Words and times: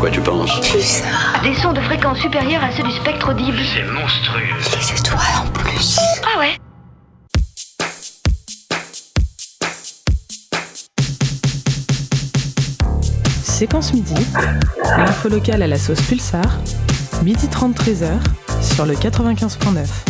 quoi 0.00 0.10
tu 0.10 0.20
penses 0.22 0.58
Pulsar. 0.60 1.42
Des 1.42 1.54
sons 1.54 1.74
de 1.74 1.80
fréquence 1.80 2.18
supérieure 2.18 2.64
à 2.64 2.72
ceux 2.72 2.82
du 2.82 2.90
spectre 2.90 3.30
audible. 3.30 3.58
C'est 3.74 3.84
monstrueux. 3.84 4.40
Les 4.78 4.98
étoiles 4.98 5.20
en 5.44 5.50
plus. 5.50 5.98
Ah 6.24 6.38
ouais 6.38 6.56
Séquence 13.44 13.92
midi, 13.92 14.14
l'info 14.96 15.28
locale 15.28 15.62
à 15.62 15.66
la 15.66 15.78
sauce 15.78 16.00
Pulsar, 16.00 16.46
midi 17.22 17.46
30 17.48 17.76
13h 17.76 18.08
sur 18.62 18.86
le 18.86 18.94
95.9. 18.94 20.09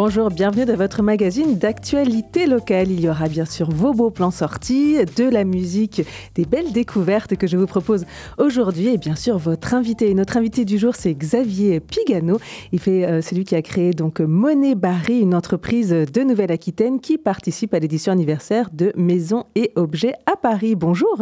Bonjour, 0.00 0.30
bienvenue 0.30 0.64
dans 0.64 0.76
votre 0.76 1.02
magazine 1.02 1.58
d'actualité 1.58 2.46
locale. 2.46 2.88
Il 2.88 3.00
y 3.00 3.08
aura 3.08 3.26
bien 3.26 3.44
sûr 3.44 3.68
vos 3.68 3.92
beaux 3.92 4.12
plans 4.12 4.30
sortis, 4.30 5.04
de 5.16 5.24
la 5.24 5.42
musique, 5.42 6.02
des 6.36 6.44
belles 6.44 6.70
découvertes 6.70 7.34
que 7.34 7.48
je 7.48 7.56
vous 7.56 7.66
propose 7.66 8.06
aujourd'hui. 8.38 8.90
Et 8.94 8.96
bien 8.96 9.16
sûr, 9.16 9.38
votre 9.38 9.74
invité. 9.74 10.14
notre 10.14 10.36
invité 10.36 10.64
du 10.64 10.78
jour, 10.78 10.94
c'est 10.94 11.14
Xavier 11.14 11.80
Pigano. 11.80 12.38
Il 12.70 12.78
fait 12.78 13.06
euh, 13.06 13.22
celui 13.22 13.42
qui 13.42 13.56
a 13.56 13.62
créé 13.62 13.90
donc 13.90 14.20
Monet 14.20 14.76
Barry, 14.76 15.18
une 15.18 15.34
entreprise 15.34 15.90
de 15.90 16.22
Nouvelle-Aquitaine 16.22 17.00
qui 17.00 17.18
participe 17.18 17.74
à 17.74 17.80
l'édition 17.80 18.12
anniversaire 18.12 18.70
de 18.72 18.92
Maisons 18.94 19.46
et 19.56 19.72
Objets 19.74 20.14
à 20.26 20.36
Paris. 20.36 20.76
Bonjour. 20.76 21.18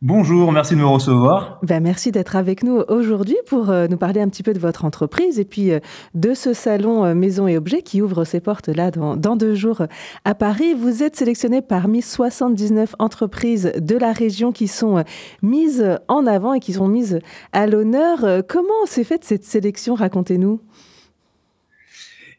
Bonjour, 0.00 0.52
merci 0.52 0.76
de 0.76 0.78
me 0.78 0.86
recevoir. 0.86 1.58
Ben, 1.64 1.82
merci 1.82 2.12
d'être 2.12 2.36
avec 2.36 2.62
nous 2.62 2.84
aujourd'hui 2.86 3.36
pour 3.48 3.68
euh, 3.68 3.88
nous 3.88 3.96
parler 3.96 4.20
un 4.20 4.28
petit 4.28 4.44
peu 4.44 4.52
de 4.52 4.60
votre 4.60 4.84
entreprise 4.84 5.40
et 5.40 5.44
puis 5.44 5.72
euh, 5.72 5.80
de 6.14 6.34
ce 6.34 6.52
salon 6.52 7.04
euh, 7.04 7.14
Maison 7.14 7.48
et 7.48 7.56
Objets 7.56 7.82
qui 7.82 8.00
ouvre 8.00 8.22
ses 8.22 8.38
portes 8.38 8.68
là 8.68 8.92
dans, 8.92 9.16
dans, 9.16 9.34
deux 9.34 9.56
jours 9.56 9.82
à 10.24 10.36
Paris. 10.36 10.72
Vous 10.74 11.02
êtes 11.02 11.16
sélectionné 11.16 11.62
parmi 11.62 12.00
79 12.00 12.94
entreprises 13.00 13.72
de 13.76 13.96
la 13.96 14.12
région 14.12 14.52
qui 14.52 14.68
sont 14.68 15.02
mises 15.42 15.98
en 16.06 16.26
avant 16.28 16.54
et 16.54 16.60
qui 16.60 16.74
sont 16.74 16.86
mises 16.86 17.18
à 17.52 17.66
l'honneur. 17.66 18.24
Comment 18.46 18.86
s'est 18.86 19.02
faite 19.02 19.24
cette 19.24 19.44
sélection? 19.44 19.96
Racontez-nous. 19.96 20.60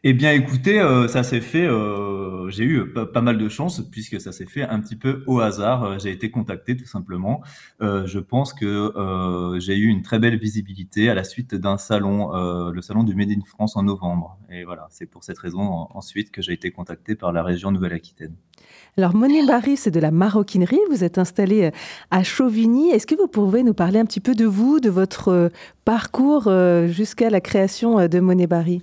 Eh 0.06 0.14
bien, 0.14 0.32
écoutez, 0.32 0.80
euh, 0.80 1.10
ça 1.10 1.24
s'est 1.24 1.42
fait. 1.42 1.66
Euh, 1.66 2.48
j'ai 2.50 2.64
eu 2.64 2.86
pas, 2.94 3.22
mal 3.22 3.38
de 3.38 3.50
chance 3.50 3.82
puisque 3.92 4.22
ça 4.22 4.32
s'est 4.32 4.46
fait 4.46 4.64
un 4.64 4.80
petit 4.80 4.96
peu 4.96 5.24
au 5.28 5.42
hasard. 5.42 5.84
Euh, 5.84 6.00
j'ai 6.00 6.10
été 6.10 6.32
contacté 6.32 6.78
tout 6.78 6.86
simplement. 6.86 7.42
je 7.82 8.20
pense 8.20 8.54
que 8.54 8.94
j'ai 9.60 9.76
eu 9.78 9.88
une 9.88 10.02
très 10.02 10.20
belle 10.20 10.38
visibilité 10.38 11.10
à 11.10 11.14
la 11.14 11.26
suite 11.26 11.54
d'un 11.54 11.78
salon, 11.78 12.32
le 12.72 12.82
salon 12.82 13.04
du 13.04 13.14
Made 13.14 13.32
in 13.32 13.44
France 13.46 13.76
en 13.76 13.84
novembre. 13.84 14.38
Et 14.50 14.64
voilà, 14.64 14.88
c'est 14.90 15.06
pour 15.06 15.26
cette 15.26 15.38
raison 15.38 15.88
ensuite 15.94 16.32
que 16.32 16.42
j'ai 16.42 16.54
été 16.54 16.72
contacté 16.72 17.16
par 17.16 17.34
la 17.34 17.44
région 17.44 17.72
Nouvelle-Aquitaine. 17.72 18.36
Alors, 18.98 19.16
Monet 19.16 19.46
Barry, 19.46 19.76
c'est 19.78 19.92
de 19.92 20.00
la 20.00 20.12
maroquinerie. 20.12 20.80
Vous 20.90 21.04
êtes 21.04 21.18
installé 21.18 21.72
à 22.12 22.24
Chauvigny. 22.24 22.90
Est-ce 22.92 23.08
que 23.08 23.16
vous 23.16 23.28
pouvez 23.28 23.64
nous 23.64 23.74
parler 23.74 24.00
un 24.00 24.06
petit 24.06 24.22
peu 24.22 24.36
de 24.36 24.46
vous, 24.46 24.80
de 24.80 24.90
votre 24.90 25.52
parcours 25.84 26.50
jusqu'à 26.88 27.30
la 27.30 27.42
création 27.42 28.08
de 28.08 28.20
Monet 28.20 28.48
Barry 28.48 28.82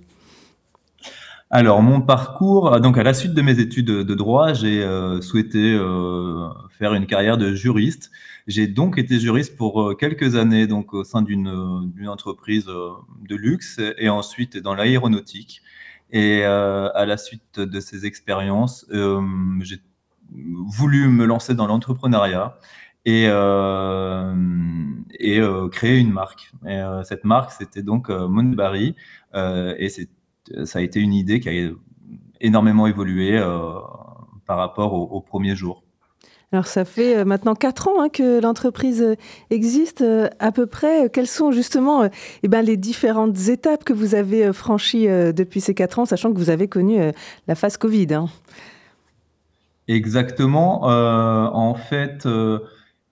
alors, 1.51 1.81
mon 1.81 2.01
parcours, 2.01 2.75
euh, 2.75 2.81
donc 2.81 2.99
à 2.99 3.05
la 3.05 3.15
suite 3.15 3.33
de 3.33 3.41
mes 3.43 3.61
études 3.61 3.87
de 3.87 4.15
droit, 4.15 4.53
j'ai 4.53 4.83
euh, 4.83 5.21
souhaité 5.21 5.75
euh, 5.75 6.49
faire 6.71 6.93
une 6.95 7.07
carrière 7.07 7.39
de 7.39 7.55
juriste. 7.55 8.11
J'ai 8.49 8.67
donc 8.67 8.99
été 8.99 9.21
juriste 9.21 9.57
pour 9.57 9.97
quelques 9.97 10.35
années, 10.35 10.67
donc 10.67 10.93
au 10.93 11.05
sein 11.05 11.23
d'une 11.23 11.49
entreprise 12.09 12.67
de 12.67 13.35
luxe 13.37 13.81
et 13.99 14.09
ensuite 14.09 14.57
dans 14.57 14.75
l'aéronautique. 14.75 15.63
Et 16.13 16.45
à 16.45 17.05
la 17.07 17.17
suite 17.17 17.59
de 17.59 17.81
ces 17.81 18.07
expériences, 18.07 18.87
j'ai 19.61 19.81
voulu 20.31 21.09
me 21.09 21.25
lancer 21.25 21.55
dans 21.57 21.67
l'entrepreneuriat 21.67 22.57
et, 23.05 23.29
créer 25.73 25.99
une 25.99 26.13
marque. 26.13 26.53
Et 26.69 26.81
cette 27.03 27.25
marque, 27.25 27.51
c'était 27.51 27.83
donc 27.83 28.11
Monbarry, 28.11 28.95
et 29.35 29.89
c'est 29.89 30.09
ça 30.65 30.79
a 30.79 30.83
été 30.83 31.01
une 31.01 31.15
idée 31.15 31.41
qui 31.41 31.49
a 31.49 31.71
énormément 32.41 32.87
évolué 32.87 33.39
euh, 33.39 33.75
par 34.47 34.59
rapport 34.59 34.93
au, 34.95 35.21
premier 35.21 35.57
jour. 35.57 35.83
Alors 36.53 36.67
ça 36.67 36.84
fait 36.84 37.17
euh, 37.17 37.25
maintenant 37.25 37.55
quatre 37.55 37.89
ans 37.89 38.01
hein, 38.01 38.09
que 38.09 38.41
l'entreprise 38.41 39.03
euh, 39.03 39.17
existe 39.51 40.05
à 40.39 40.53
peu 40.53 40.67
près. 40.67 41.11
Quelles 41.11 41.27
sont 41.27 41.51
justement 41.51 42.09
eh 42.43 42.49
ben, 42.49 42.62
les 42.62 42.77
différentes 42.77 43.49
étapes 43.49 43.85
que 43.85 43.93
vous 43.93 44.15
avez 44.15 44.53
franchies 44.53 45.06
depuis 45.06 45.61
ces 45.61 45.75
quatre 45.75 45.99
ans, 45.99 46.05
sachant 46.05 46.33
que 46.33 46.39
vous 46.39 46.51
avez 46.51 46.69
connu 46.69 46.99
la 47.49 47.55
phase 47.55 47.77
Covid 47.77 48.15
hein? 48.15 48.27
Exactement. 49.89 50.83
en 50.83 51.75
fait, 51.75 52.27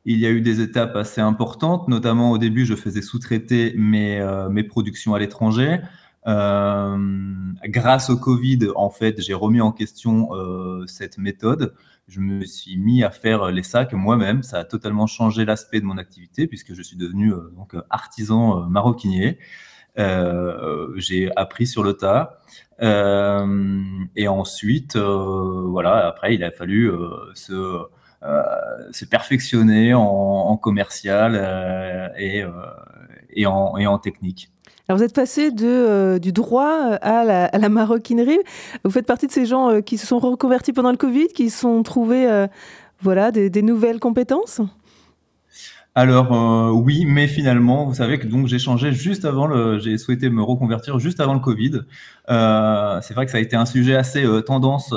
il 0.05 0.19
y 0.19 0.27
a 0.27 0.31
eu 0.31 0.41
des 0.41 0.61
étapes 0.61 0.97
assez 0.97 1.21
importantes, 1.21 1.87
notamment 1.87 2.33
au 2.33 2.39
début, 2.39 2.67
je 2.67 2.75
faisais 2.75 3.03
sous-traiter 3.03 3.75
mes, 3.77 4.21
mes 4.51 4.65
productions 4.65 5.15
à 5.15 5.21
l'étranger. 5.21 5.79
Euh, 6.27 6.97
grâce 7.65 8.11
au 8.11 8.17
Covid, 8.17 8.69
en 8.77 8.91
fait, 8.91 9.21
j'ai 9.21 9.35
remis 9.35 9.61
en 9.61 9.73
question 9.73 10.35
euh, 10.35 10.87
cette 10.87 11.19
méthode. 11.19 11.75
Je 12.09 12.21
me 12.21 12.45
suis 12.45 12.77
mis 12.77 13.03
à 13.03 13.11
faire 13.11 13.51
les 13.51 13.63
sacs 13.63 13.93
moi-même. 13.93 14.43
Ça 14.43 14.59
a 14.59 14.65
totalement 14.65 15.07
changé 15.07 15.45
l'aspect 15.45 15.81
de 15.81 15.87
mon 15.87 15.99
activité 15.99 16.47
puisque 16.47 16.75
je 16.75 16.83
suis 16.83 16.97
devenu 16.97 17.33
euh, 17.33 17.53
donc 17.57 17.75
artisan 17.91 18.69
maroquinier. 18.69 19.39
j'ai 20.97 21.31
appris 21.37 21.67
sur 21.67 21.83
le 21.83 21.95
tas. 21.95 22.41
et 22.81 24.29
ensuite, 24.29 24.97
voilà, 24.97 26.07
après, 26.07 26.35
il 26.35 26.45
a 26.45 26.51
fallu 26.51 26.91
se, 27.35 29.05
perfectionner 29.07 29.95
en, 29.95 30.57
commercial 30.57 31.37
et 32.19 32.45
en 33.47 33.99
technique. 33.99 34.51
Alors 34.89 34.99
vous 34.99 35.05
êtes 35.05 35.15
passé 35.15 35.51
euh, 35.63 36.19
du 36.19 36.33
droit 36.33 36.99
à 37.01 37.25
la, 37.25 37.69
maroquinerie. 37.71 38.39
Vous 38.85 38.91
faites 38.91 39.07
partie 39.07 39.27
de 39.27 39.33
ces 39.33 39.47
gens 39.47 39.71
euh, 39.71 39.81
qui 39.81 39.97
se 39.97 40.07
sont 40.07 40.19
reconvertis 40.19 40.75
pendant 40.75 40.91
le 40.91 40.99
Covid, 40.99 41.29
qui 41.29 41.49
se 41.49 41.61
sont 41.61 41.83
trouvés 41.83 42.31
euh, 42.31 42.47
voilà, 43.01 43.31
des, 43.31 43.63
nouvelles 43.63 43.99
compétences? 43.99 44.61
Alors 45.95 46.75
oui, 46.75 47.05
mais 47.07 47.29
finalement, 47.29 47.87
vous 47.87 47.95
savez 47.95 48.19
que 48.19 48.27
donc 48.27 48.49
j'ai 48.49 48.59
changé 48.59 48.91
juste 48.91 49.25
avant 49.25 49.47
le, 49.47 49.79
j'ai 49.79 49.97
souhaité 49.97 50.29
me 50.29 50.43
reconvertir 50.43 50.99
juste 50.99 51.21
avant 51.21 51.35
le 51.35 51.41
Covid. 51.41 51.83
c'est 52.27 53.15
vrai 53.15 53.27
que 53.27 53.31
ça 53.31 53.39
a 53.39 53.41
été 53.41 53.55
un 53.55 53.65
sujet 53.65 53.95
assez 53.95 54.27
tendance 54.45 54.93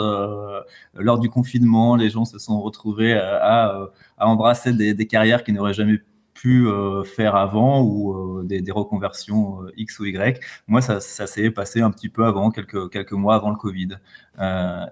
lors 0.96 1.20
du 1.20 1.30
confinement. 1.30 1.96
Les 1.96 2.10
gens 2.10 2.26
se 2.26 2.40
sont 2.40 2.60
retrouvés 2.62 3.14
à, 3.14 3.90
embrasser 4.18 4.74
des, 4.74 5.06
carrières 5.06 5.44
qui 5.44 5.54
n'auraient 5.54 5.76
jamais 5.76 6.02
pu 6.38 6.68
euh, 6.68 7.04
faire 7.04 7.36
avant 7.36 7.82
ou 7.82 8.14
euh, 8.14 8.44
des, 8.44 8.72
reconversions 8.72 9.64
euh, 9.64 9.72
X 9.76 10.00
ou 10.00 10.06
Y. 10.06 10.40
Moi, 10.68 10.82
ça, 10.82 11.00
s'est 11.00 11.50
passé 11.50 11.82
un 11.82 11.90
petit 11.90 12.10
peu 12.10 12.26
avant, 12.26 12.52
quelques, 12.52 12.92
quelques 12.92 13.14
mois 13.14 13.36
avant 13.36 13.50
le 13.50 13.58
Covid. 13.58 13.98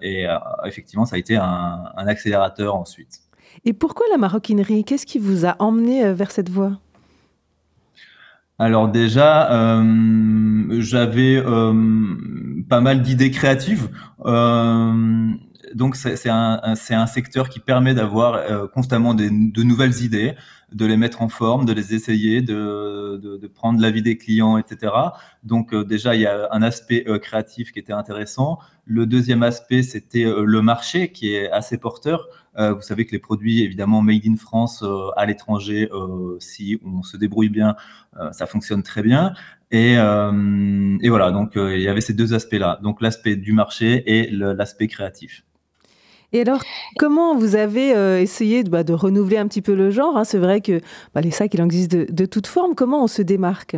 et 0.02 0.26
effectivement, 0.64 1.06
ça 1.06 1.16
a 1.16 1.18
été 1.18 1.36
un, 1.36 1.92
accélérateur 1.96 2.74
ensuite. 2.74 3.20
Et 3.64 3.72
pourquoi 3.72 4.06
la 4.10 4.18
maroquinerie? 4.18 4.84
Qu'est-ce 4.84 5.06
qui 5.06 5.18
vous 5.18 5.46
a 5.46 5.56
emmené 5.60 6.12
vers 6.12 6.30
cette 6.30 6.50
voie? 6.50 6.72
Alors 8.58 8.88
déjà, 8.88 9.48
j'avais 10.78 11.42
pas 12.68 12.80
mal 12.80 13.02
d'idées 13.02 13.30
créatives. 13.30 13.88
donc 15.74 15.96
c'est 15.96 16.28
un, 16.28 16.60
un, 16.64 17.06
secteur 17.06 17.48
qui 17.48 17.60
permet 17.60 17.94
d'avoir 17.94 18.70
constamment 18.72 19.14
de 19.14 19.62
nouvelles 19.62 20.02
idées 20.02 20.34
de 20.76 20.84
les 20.84 20.98
mettre 20.98 21.22
en 21.22 21.28
forme, 21.30 21.64
de 21.64 21.72
les 21.72 21.94
essayer, 21.94 22.42
de, 22.42 23.16
de, 23.16 23.46
prendre 23.46 23.80
l'avis 23.80 24.02
des 24.02 24.18
clients, 24.18 24.58
etc. 24.58 24.92
Donc 25.42 25.72
euh, 25.72 25.84
déjà, 25.84 26.14
il 26.14 26.20
y 26.20 26.26
a 26.26 26.48
un 26.50 26.62
aspect 26.62 27.04
euh, 27.08 27.18
créatif 27.18 27.72
qui 27.72 27.78
était 27.78 27.94
intéressant. 27.94 28.58
Le 28.84 29.06
deuxième 29.06 29.42
aspect, 29.42 29.82
c'était 29.82 30.26
euh, 30.26 30.44
le 30.44 30.60
marché 30.60 31.12
qui 31.12 31.34
est 31.34 31.50
assez 31.50 31.78
porteur. 31.78 32.28
vous 32.58 32.82
savez 32.82 33.06
que 33.06 33.12
les 33.12 33.18
produits, 33.18 33.62
évidemment, 33.62 34.02
made 34.02 34.26
in 34.26 34.36
France 34.36 34.84
à 35.16 35.26
l'étranger, 35.26 35.90
si 36.38 36.78
on 36.84 37.02
se 37.02 37.18
débrouille 37.18 37.50
bien, 37.50 37.76
ça 38.32 38.46
fonctionne 38.46 38.82
très 38.82 39.02
bien. 39.02 39.34
Et, 39.70 39.92
et 39.92 41.08
voilà, 41.10 41.32
donc 41.32 41.52
il 41.56 41.82
y 41.82 41.88
avait 41.88 42.00
ces 42.00 42.14
deux 42.14 42.32
aspects-là. 42.32 42.78
Donc 42.82 43.02
l'aspect 43.02 43.36
du 43.36 43.52
marché 43.52 44.02
et 44.06 44.30
l'aspect 44.30 44.88
créatif. 44.88 45.44
Et 46.36 46.42
alors, 46.42 46.62
comment 46.98 47.34
vous 47.34 47.56
avez 47.56 47.96
euh, 47.96 48.20
essayé 48.20 48.62
bah, 48.62 48.84
de 48.84 48.92
renouveler 48.92 49.38
un 49.38 49.48
petit 49.48 49.62
peu 49.62 49.74
le 49.74 49.90
genre 49.90 50.18
hein? 50.18 50.24
C'est 50.24 50.36
vrai 50.36 50.60
que 50.60 50.82
bah, 51.14 51.22
les 51.22 51.30
sacs, 51.30 51.54
il 51.54 51.62
en 51.62 51.64
existe 51.64 51.92
de, 51.92 52.06
de 52.10 52.26
toutes 52.26 52.46
formes. 52.46 52.74
Comment 52.74 53.02
on 53.02 53.06
se 53.06 53.22
démarque? 53.22 53.76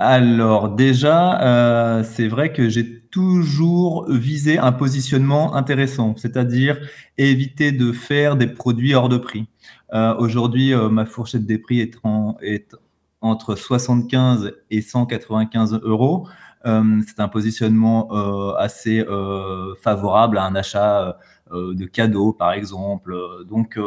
Alors 0.00 0.70
déjà, 0.70 1.40
euh, 1.40 2.02
c'est 2.02 2.26
vrai 2.26 2.52
que 2.52 2.68
j'ai 2.68 3.00
toujours 3.12 4.06
visé 4.10 4.58
un 4.58 4.72
positionnement 4.72 5.54
intéressant, 5.54 6.16
c'est-à-dire 6.16 6.80
éviter 7.16 7.70
de 7.70 7.92
faire 7.92 8.34
des 8.34 8.48
produits 8.48 8.94
hors 8.94 9.08
de 9.08 9.18
prix. 9.18 9.46
Euh, 9.94 10.16
aujourd'hui, 10.18 10.74
ma 10.90 11.06
fourchette 11.06 11.46
des 11.46 11.58
prix 11.58 11.78
est, 11.78 11.94
est, 12.42 12.74
entre 13.20 13.54
75 13.54 14.52
et 14.72 14.80
195 14.80 15.78
euros. 15.84 16.26
Euh, 16.66 17.00
c'est 17.06 17.20
un 17.20 17.28
positionnement 17.28 18.08
euh, 18.12 18.54
assez 18.56 19.00
euh, 19.00 19.74
favorable 19.82 20.38
à 20.38 20.44
un 20.44 20.54
achat 20.54 21.18
de 21.52 21.84
cadeaux, 21.84 22.32
par 22.32 22.52
exemple. 22.54 23.14
Donc 23.46 23.78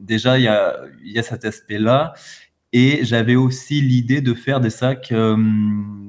déjà, 0.00 0.38
il 0.38 0.44
y 0.44 1.18
a, 1.18 1.22
cet 1.22 1.44
aspect-là. 1.44 2.14
Et 2.72 3.04
j'avais 3.04 3.36
aussi 3.36 3.80
l'idée 3.80 4.20
de 4.20 4.34
faire 4.34 4.60
des 4.60 4.70
sacs 4.70 5.14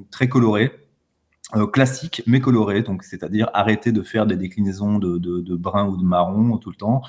très 0.09 0.27
colorés. 0.27 0.71
classiques 1.71 2.23
mais 2.25 2.39
colorés, 2.39 2.81
donc 2.81 3.03
c'est-à-dire 3.03 3.51
arrêter 3.53 3.91
de 3.91 4.01
faire 4.01 4.25
des 4.25 4.37
déclinaisons 4.37 4.97
de, 4.97 5.19
de, 5.19 5.55
brun 5.55 5.85
ou 5.85 5.97
de 5.97 6.03
marron 6.03 6.57
tout 6.57 6.71
le 6.71 6.77
temps. 6.77 7.03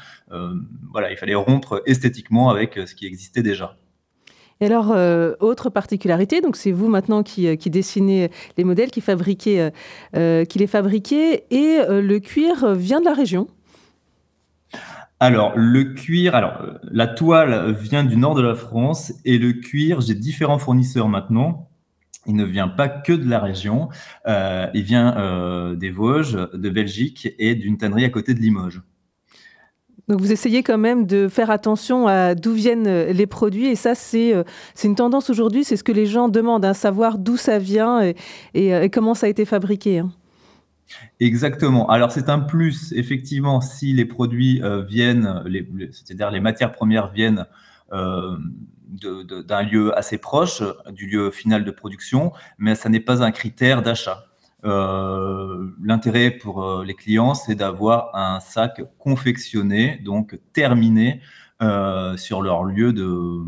voilà, 0.92 1.10
il 1.10 1.16
fallait 1.16 1.34
rompre 1.34 1.82
esthétiquement 1.86 2.50
avec 2.50 2.74
ce 2.74 2.94
qui 2.94 3.06
existait 3.06 3.42
déjà. 3.42 3.78
Et 4.64 4.66
alors, 4.66 4.92
euh, 4.92 5.34
autre 5.40 5.68
particularité, 5.68 6.40
donc 6.40 6.56
c'est 6.56 6.72
vous 6.72 6.88
maintenant 6.88 7.22
qui, 7.22 7.48
euh, 7.48 7.56
dessinez 7.66 8.30
les 8.56 8.64
modèles, 8.64 8.90
qui, 8.90 9.02
fabriquez, 9.02 9.68
euh, 10.16 10.46
qui 10.46 10.58
les 10.58 10.66
fabriquez, 10.66 11.44
et 11.50 11.80
le 11.86 12.18
cuir 12.18 12.72
vient 12.72 13.00
de 13.00 13.04
la 13.04 13.12
région 13.12 13.46
alors, 15.20 15.52
le 15.54 15.84
cuir, 15.94 16.34
alors 16.34 16.60
la 16.82 17.06
toile 17.06 17.72
vient 17.72 18.04
du 18.04 18.16
nord 18.16 18.34
de 18.34 18.42
la 18.42 18.54
France 18.54 19.12
et 19.24 19.38
le 19.38 19.52
cuir, 19.52 20.00
j'ai 20.00 20.14
différents 20.14 20.58
fournisseurs 20.58 21.08
maintenant. 21.08 21.70
Il 22.26 22.34
ne 22.34 22.44
vient 22.44 22.68
pas 22.68 22.88
que 22.88 23.12
de 23.12 23.26
la 23.30 23.38
région, 23.38 23.88
il 24.26 24.82
vient 24.82 25.74
des 25.76 25.90
Vosges, 25.90 26.36
de 26.52 26.68
Belgique 26.68 27.28
et 27.38 27.54
d'une 27.54 27.78
tannerie 27.78 28.04
à 28.04 28.10
côté 28.10 28.34
de 28.34 28.40
Limoges. 28.40 28.82
Donc 30.08 30.20
vous 30.20 30.32
essayez 30.32 30.62
quand 30.62 30.78
même 30.78 31.06
de 31.06 31.28
faire 31.28 31.50
attention 31.50 32.06
à 32.06 32.34
d'où 32.34 32.52
viennent 32.52 32.86
euh, 32.86 33.12
les 33.12 33.26
produits 33.26 33.66
et 33.68 33.76
ça 33.76 33.94
c'est 33.94 34.34
euh, 34.34 34.44
c'est 34.74 34.86
une 34.86 34.96
tendance 34.96 35.30
aujourd'hui, 35.30 35.64
c'est 35.64 35.76
ce 35.76 35.84
que 35.84 35.92
les 35.92 36.06
gens 36.06 36.28
demandent, 36.28 36.64
hein, 36.64 36.74
savoir 36.74 37.18
d'où 37.18 37.36
ça 37.38 37.58
vient 37.58 38.02
et, 38.02 38.14
et, 38.54 38.90
comment 38.90 39.14
ça 39.14 39.26
a 39.26 39.28
été 39.30 39.46
fabriqué. 39.46 40.00
Hein. 40.00 40.12
Exactement. 41.20 41.88
Alors 41.88 42.12
c'est 42.12 42.28
un 42.28 42.40
plus 42.40 42.92
effectivement 42.92 43.62
si 43.62 43.94
les 43.94 44.04
produits 44.04 44.62
euh, 44.62 44.82
viennent, 44.82 45.42
c'est-à-dire 45.90 46.30
les 46.30 46.40
matières 46.40 46.72
premières 46.72 47.10
viennent 47.10 47.46
d'un 47.90 49.62
lieu 49.62 49.96
assez 49.96 50.18
proche 50.18 50.62
du 50.92 51.06
lieu 51.06 51.30
final 51.30 51.64
de 51.64 51.70
production, 51.70 52.32
mais 52.58 52.74
ça 52.74 52.88
n'est 52.88 53.00
pas 53.00 53.22
un 53.22 53.30
critère 53.30 53.82
d'achat. 53.82 54.26
Euh, 54.64 55.68
l'intérêt 55.82 56.30
pour 56.30 56.64
euh, 56.64 56.84
les 56.84 56.94
clients, 56.94 57.34
c'est 57.34 57.54
d'avoir 57.54 58.14
un 58.14 58.40
sac 58.40 58.82
confectionné, 58.98 60.00
donc 60.02 60.38
terminé 60.54 61.20
euh, 61.62 62.16
sur 62.16 62.40
leur 62.40 62.64
lieu 62.64 62.94
de, 62.94 63.42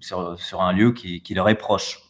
sur, 0.00 0.60
un 0.60 0.72
lieu 0.72 0.92
qui, 0.92 1.34
leur 1.34 1.48
est 1.48 1.54
proche. 1.54 2.02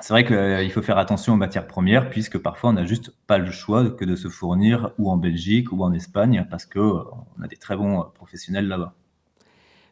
C'est 0.00 0.12
vrai 0.12 0.24
qu'il 0.24 0.70
faut 0.70 0.82
faire 0.82 0.98
attention 0.98 1.32
aux 1.32 1.36
matières 1.36 1.66
premières, 1.66 2.08
puisque 2.08 2.38
parfois 2.38 2.70
on 2.70 2.74
n'a 2.74 2.84
juste 2.84 3.12
pas 3.26 3.38
le 3.38 3.50
choix 3.50 3.90
que 3.90 4.04
de 4.04 4.14
se 4.14 4.28
fournir 4.28 4.92
ou 4.96 5.10
en 5.10 5.16
Belgique 5.16 5.72
ou 5.72 5.82
en 5.82 5.92
Espagne, 5.92 6.46
parce 6.48 6.66
qu'on 6.66 7.42
a 7.42 7.48
des 7.48 7.56
très 7.56 7.76
bons 7.76 8.04
professionnels 8.14 8.68
là-bas. 8.68 8.94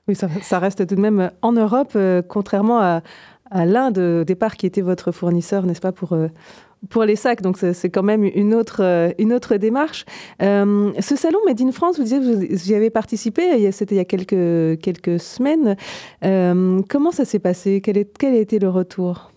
Oui, 0.06 0.14
ça, 0.14 0.60
reste 0.60 0.86
tout 0.86 0.94
de 0.94 1.00
même 1.00 1.32
en 1.42 1.50
Europe, 1.50 1.98
contrairement 2.28 2.78
à, 2.78 3.02
à 3.50 3.66
l'Inde 3.66 3.98
au 3.98 4.22
départ, 4.22 4.56
qui 4.56 4.66
était 4.66 4.80
votre 4.80 5.10
fournisseur, 5.10 5.66
n'est-ce 5.66 5.80
pas, 5.80 5.90
pour, 5.90 6.16
pour 6.88 7.04
les 7.04 7.16
sacs, 7.16 7.42
donc 7.42 7.56
c'est 7.58 7.90
quand 7.90 8.02
même 8.02 8.24
une 8.24 8.54
autre, 8.54 8.82
euh, 8.82 9.10
une 9.18 9.32
autre 9.32 9.56
démarche. 9.56 10.04
Euh, 10.42 10.92
ce 11.00 11.16
salon 11.16 11.38
Made 11.46 11.60
in 11.60 11.72
France, 11.72 11.96
vous 11.96 12.04
disiez 12.04 12.18
que 12.18 12.24
vous 12.24 12.70
y 12.70 12.74
avez 12.74 12.90
participé, 12.90 13.70
c'était 13.72 13.94
il 13.94 13.98
y 13.98 14.00
a 14.00 14.04
quelques, 14.04 14.80
quelques 14.80 15.20
semaines. 15.20 15.76
Euh, 16.24 16.80
comment 16.88 17.10
ça 17.10 17.24
s'est 17.24 17.38
passé? 17.38 17.80
Quel, 17.80 17.98
est, 17.98 18.16
quel 18.18 18.34
a 18.34 18.38
été 18.38 18.58
le 18.58 18.68
retour? 18.68 19.32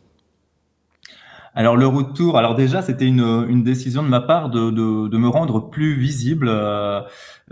Alors 1.55 1.75
le 1.75 1.87
retour, 1.87 2.37
alors 2.37 2.55
déjà 2.55 2.81
c'était 2.81 3.07
une, 3.07 3.45
une, 3.49 3.63
décision 3.63 4.03
de 4.03 4.07
ma 4.07 4.21
part 4.21 4.49
de, 4.49 4.69
de, 4.69 5.17
me 5.17 5.27
rendre 5.27 5.69
plus 5.69 5.95
visible, 5.95 6.47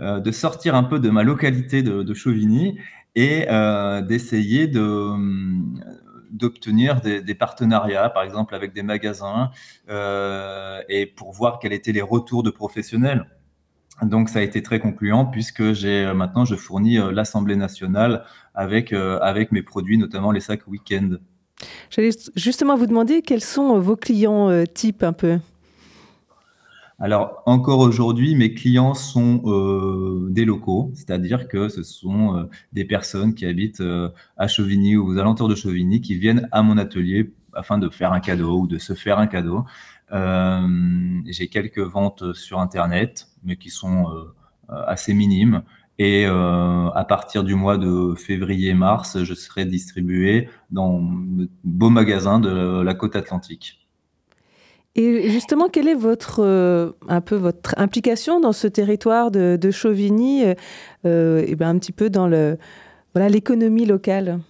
de 0.00 0.30
sortir 0.30 0.76
un 0.76 0.84
peu 0.84 1.00
de 1.00 1.10
ma 1.10 1.24
localité 1.24 1.82
de, 1.82 2.04
de 2.04 2.14
Chauvigny 2.14 2.78
et 3.16 3.46
d'essayer 4.06 4.68
de, 4.68 5.12
d'obtenir 6.30 7.00
des, 7.00 7.34
partenariats, 7.34 8.08
par 8.10 8.22
exemple 8.22 8.54
avec 8.54 8.72
des 8.72 8.82
magasins, 8.82 9.50
euh, 9.88 10.80
et 10.88 11.06
pour 11.06 11.32
voir 11.32 11.58
quels 11.58 11.72
étaient 11.72 11.92
les 11.92 12.02
retours 12.02 12.42
de 12.42 12.50
professionnels. 12.50 13.26
Donc 14.02 14.28
ça 14.28 14.38
a 14.38 14.42
été 14.42 14.62
très 14.62 14.78
concluant 14.78 15.24
puisque 15.24 15.72
j'ai 15.72 16.04
euh, 16.04 16.14
maintenant 16.14 16.44
je 16.44 16.54
fournis 16.54 16.98
euh, 16.98 17.10
l'Assemblée 17.10 17.56
nationale 17.56 18.24
avec 18.54 18.92
avec 18.92 19.52
mes 19.52 19.62
produits, 19.62 19.98
notamment 19.98 20.30
les 20.30 20.40
sacs 20.40 20.66
week-end. 20.66 21.16
J'allais 21.90 22.10
justement 22.36 22.76
vous 22.76 22.86
demander 22.86 23.22
quels 23.22 23.42
sont 23.42 23.78
vos 23.78 23.96
clients 23.96 24.64
types 24.72 25.02
un 25.02 25.12
peu? 25.12 25.38
Alors, 27.00 27.42
encore 27.46 27.78
aujourd'hui, 27.78 28.34
mes 28.34 28.54
clients 28.54 28.94
sont 28.94 29.42
euh, 29.46 30.26
des 30.30 30.44
locaux, 30.44 30.90
c'est-à-dire 30.94 31.46
que 31.46 31.68
ce 31.68 31.84
sont 31.84 32.36
euh, 32.36 32.44
des 32.72 32.84
personnes 32.84 33.34
qui 33.34 33.46
habitent 33.46 33.80
euh, 33.80 34.08
à 34.36 34.48
Chauvigny 34.48 34.96
ou 34.96 35.06
aux 35.06 35.16
alentours 35.16 35.46
de 35.48 35.54
Chauvigny 35.54 36.00
qui 36.00 36.16
viennent 36.16 36.48
à 36.50 36.62
mon 36.62 36.76
atelier 36.76 37.32
afin 37.52 37.78
de 37.78 37.88
faire 37.88 38.12
un 38.12 38.18
cadeau 38.18 38.62
ou 38.62 38.66
de 38.66 38.78
se 38.78 38.94
faire 38.94 39.20
un 39.20 39.28
cadeau. 39.28 39.64
J'ai 40.10 41.48
quelques 41.48 41.78
ventes 41.78 42.32
sur 42.32 42.58
Internet, 42.60 43.28
mais 43.44 43.56
qui 43.56 43.70
sont 43.70 44.06
assez 44.68 45.14
minimes. 45.14 45.62
Et 45.98 46.24
à 46.26 47.04
partir 47.08 47.44
du 47.44 47.54
mois 47.54 47.78
de 47.78 48.14
février-mars, 48.14 49.22
je 49.22 49.34
serai 49.34 49.64
distribué 49.64 50.48
dans 50.70 51.00
beaux 51.64 51.90
magasins 51.90 52.38
de 52.38 52.80
la 52.80 52.94
côte 52.94 53.16
atlantique. 53.16 53.87
Et 54.94 55.30
justement, 55.30 55.68
quelle 55.68 55.88
est 55.88 55.94
votre, 55.94 56.40
euh, 56.42 56.90
un 57.08 57.20
peu 57.20 57.36
votre 57.36 57.74
implication 57.76 58.40
dans 58.40 58.52
ce 58.52 58.66
territoire 58.66 59.30
de, 59.30 59.70
Chauvigny, 59.70 60.44
euh, 61.04 61.44
et 61.46 61.54
ben 61.54 61.68
un 61.68 61.78
petit 61.78 61.92
peu 61.92 62.10
dans 62.10 62.26
le, 62.26 62.58
voilà, 63.14 63.28
l'économie 63.28 63.86
locale? 63.86 64.40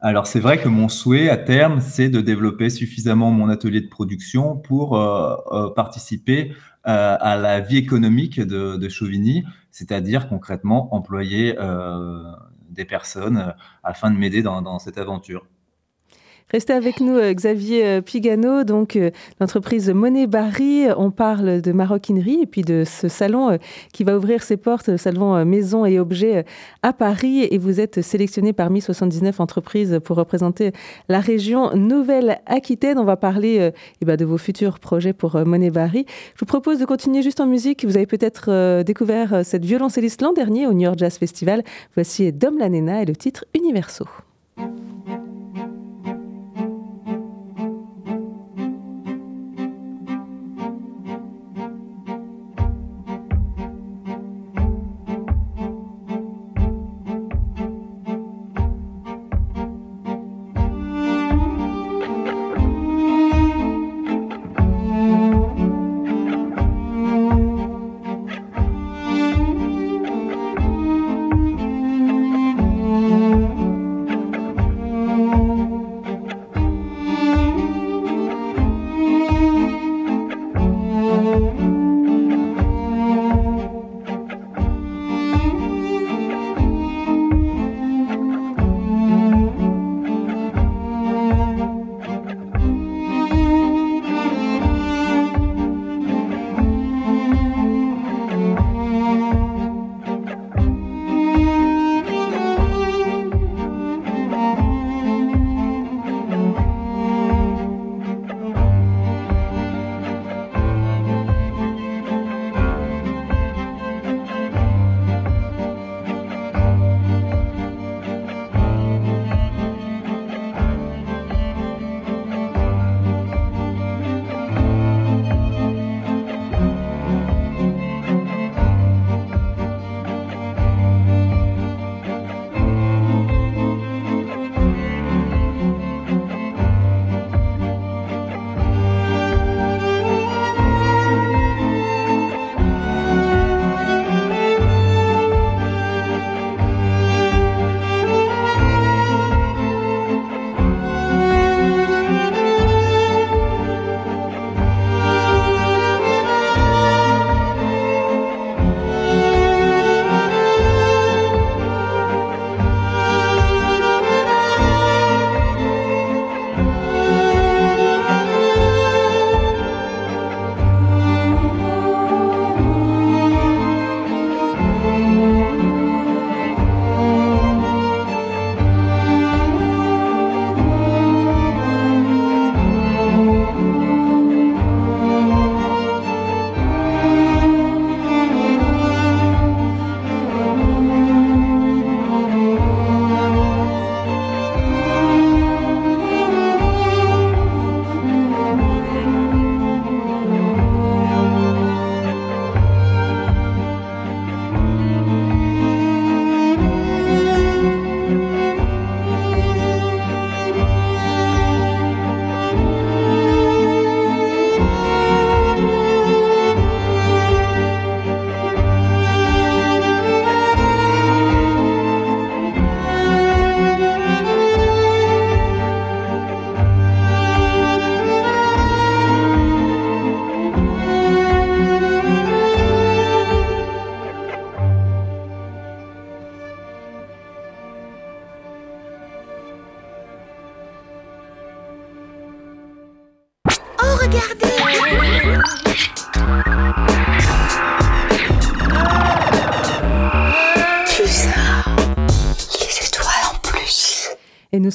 Alors 0.00 0.26
c'est 0.28 0.40
vrai 0.40 0.58
que 0.58 0.68
mon 0.68 0.88
souhait 0.88 1.28
à 1.28 1.36
terme, 1.36 1.80
c'est 1.80 2.08
de 2.08 2.20
développer 2.20 2.70
suffisamment 2.70 3.32
mon 3.32 3.48
atelier 3.48 3.80
de 3.80 3.88
production 3.88 4.56
pour 4.56 4.96
euh, 4.96 5.70
participer 5.74 6.52
à 6.84 7.36
la 7.36 7.60
vie 7.60 7.76
économique 7.76 8.40
de, 8.40 8.88
Chauvigny, 8.88 9.44
c'est-à-dire 9.70 10.26
concrètement 10.28 10.94
employer 10.94 11.54
des 12.70 12.86
personnes 12.86 13.52
afin 13.82 14.10
de 14.10 14.16
m'aider 14.16 14.42
dans 14.42 14.78
cette 14.78 14.96
aventure. 14.96 15.44
Restez 16.50 16.72
avec 16.72 17.00
nous, 17.00 17.14
euh, 17.14 17.34
Xavier 17.34 17.84
euh, 17.84 18.00
Pigano, 18.00 18.64
donc 18.64 18.96
euh, 18.96 19.10
l'entreprise 19.38 19.90
Monet 19.90 20.26
Barry. 20.26 20.86
On 20.96 21.10
parle 21.10 21.60
de 21.60 21.72
maroquinerie 21.72 22.40
et 22.40 22.46
puis 22.46 22.62
de 22.62 22.84
ce 22.86 23.08
salon 23.08 23.58
qui 23.92 24.02
va 24.02 24.16
ouvrir 24.16 24.42
ses 24.42 24.56
portes, 24.56 24.88
le 24.88 24.96
salon 24.96 25.44
Maison 25.44 25.84
et 25.84 25.98
Objets 25.98 26.46
à 26.82 26.94
Paris. 26.94 27.46
Et 27.50 27.58
vous 27.58 27.80
êtes 27.80 28.00
sélectionné 28.00 28.54
parmi 28.54 28.80
79 28.80 29.40
entreprises 29.40 30.00
pour 30.02 30.16
représenter 30.16 30.72
la 31.10 31.20
région 31.20 31.74
Nouvelle-Aquitaine. 31.76 32.98
On 32.98 33.04
va 33.04 33.16
parler 33.16 33.70
eh 34.00 34.04
ben, 34.04 34.16
de 34.16 34.24
vos 34.24 34.38
futurs 34.38 34.78
projets 34.78 35.12
pour 35.12 35.36
Monet 35.44 35.70
Barry. 35.70 36.06
Je 36.34 36.40
vous 36.40 36.46
propose 36.46 36.78
de 36.78 36.86
continuer 36.86 37.22
juste 37.22 37.40
en 37.40 37.46
musique. 37.46 37.84
Vous 37.84 37.96
avez 37.96 38.06
peut-être 38.06 38.82
découvert 38.82 39.44
cette 39.44 39.64
violoncelliste 39.64 40.22
l'an 40.22 40.32
dernier 40.32 40.66
au 40.66 40.72
New 40.72 40.84
York 40.84 40.98
Jazz 40.98 41.18
Festival. 41.18 41.62
Voici 41.94 42.32
Dom 42.32 42.58
Lanena 42.58 43.02
et 43.02 43.04
le 43.04 43.16
titre 43.16 43.44
Universo. 43.54 44.06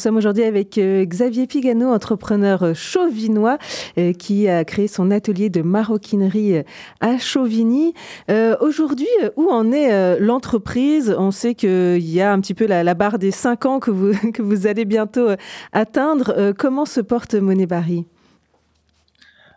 Sommes 0.03 0.17
aujourd'hui 0.17 0.43
avec 0.43 0.77
euh, 0.77 1.05
Xavier 1.05 1.47
Pigano, 1.47 1.87
entrepreneur 1.87 2.61
euh, 2.61 2.73
chauvinois, 2.73 3.57
euh, 3.97 4.11
qui 4.11 4.49
a 4.49 4.65
créé 4.65 4.89
son 4.89 5.11
atelier 5.11 5.49
de 5.49 5.61
maroquinerie 5.61 6.61
à 6.99 7.17
Chauvigny. 7.17 7.93
Aujourd'hui, 8.59 9.07
où 9.37 9.49
en 9.49 9.71
est 9.71 10.19
l'entreprise? 10.19 11.15
On 11.17 11.31
sait 11.31 11.55
qu'il 11.55 11.99
y 11.99 12.21
a 12.21 12.31
un 12.31 12.39
petit 12.41 12.53
peu 12.53 12.65
la, 12.65 12.93
barre 12.93 13.17
des 13.17 13.31
5 13.31 13.65
ans 13.65 13.79
que 13.79 13.91
vous, 13.91 14.11
que 14.33 14.41
vous 14.41 14.67
allez 14.67 14.85
bientôt 14.85 15.27
atteindre. 15.71 16.53
Comment 16.57 16.85
se 16.85 17.01
porte 17.01 17.35
Monet 17.35 17.65
Barry 17.65 18.05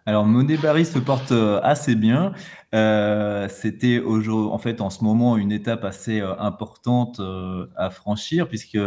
Alors, 0.09 0.25
Monet 0.25 0.57
Barry 0.57 0.85
se 0.85 1.01
porte 1.01 1.33
euh, 1.33 1.59
assez 1.65 1.97
bien. 1.97 2.33
Euh, 2.75 3.49
C'était 3.49 3.99
aujourd- 3.99 4.53
en 4.53 4.59
fait 4.59 4.81
en 4.81 4.89
ce 4.91 5.03
moment 5.03 5.37
une 5.37 5.51
étape 5.51 5.85
assez 5.85 6.21
euh, 6.21 6.39
importante 6.39 7.21
à 7.77 7.91
franchir 7.91 8.49
puisque 8.49 8.79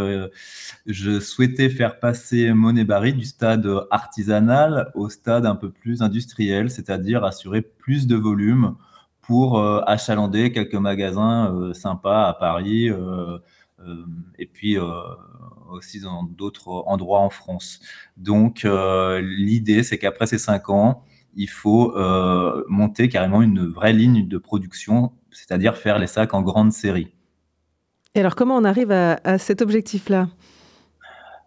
je 0.86 1.20
souhaitais 1.20 1.70
faire 1.70 2.00
passer 2.00 2.54
Monet 2.54 2.86
Barry 2.86 3.14
du 3.14 3.26
stade 3.26 3.68
artisanal 3.92 4.92
au 4.96 5.10
stade 5.10 5.46
un 5.46 5.56
peu 5.56 5.72
plus 5.72 6.02
industriel, 6.02 6.70
c'est-à-dire 6.70 7.24
assurer 7.26 7.62
plus 7.62 8.08
de 8.08 8.16
volume 8.16 8.76
pour 9.22 9.62
achalander 9.88 10.52
quelques 10.52 10.74
magasins 10.74 11.72
sympas 11.74 12.28
à 12.28 12.34
Paris 12.34 12.90
et 14.38 14.46
puis 14.46 14.78
euh, 14.78 14.84
aussi 15.70 16.00
dans 16.02 16.24
d'autres 16.24 16.70
endroits 16.88 17.20
en 17.20 17.30
France. 17.30 17.80
Donc 18.18 18.66
euh, 18.66 19.22
l'idée 19.22 19.84
c'est 19.84 19.98
qu'après 19.98 20.28
ces 20.28 20.38
cinq 20.38 20.70
ans, 20.70 21.04
il 21.36 21.50
faut 21.50 21.96
euh, 21.96 22.64
monter 22.68 23.10
carrément 23.10 23.42
une 23.42 23.66
vraie 23.66 23.94
ligne 23.94 24.28
de 24.28 24.38
production, 24.38 25.12
c'est-à-dire 25.32 25.78
faire 25.78 26.00
les 26.00 26.08
sacs 26.08 26.34
en 26.34 26.42
grande 26.42 26.72
série. 26.72 27.14
Et 28.16 28.22
alors, 28.22 28.36
comment 28.36 28.56
on 28.58 28.64
arrive 28.64 28.92
à, 28.92 29.20
à 29.24 29.38
cet 29.38 29.62
objectif-là? 29.62 30.30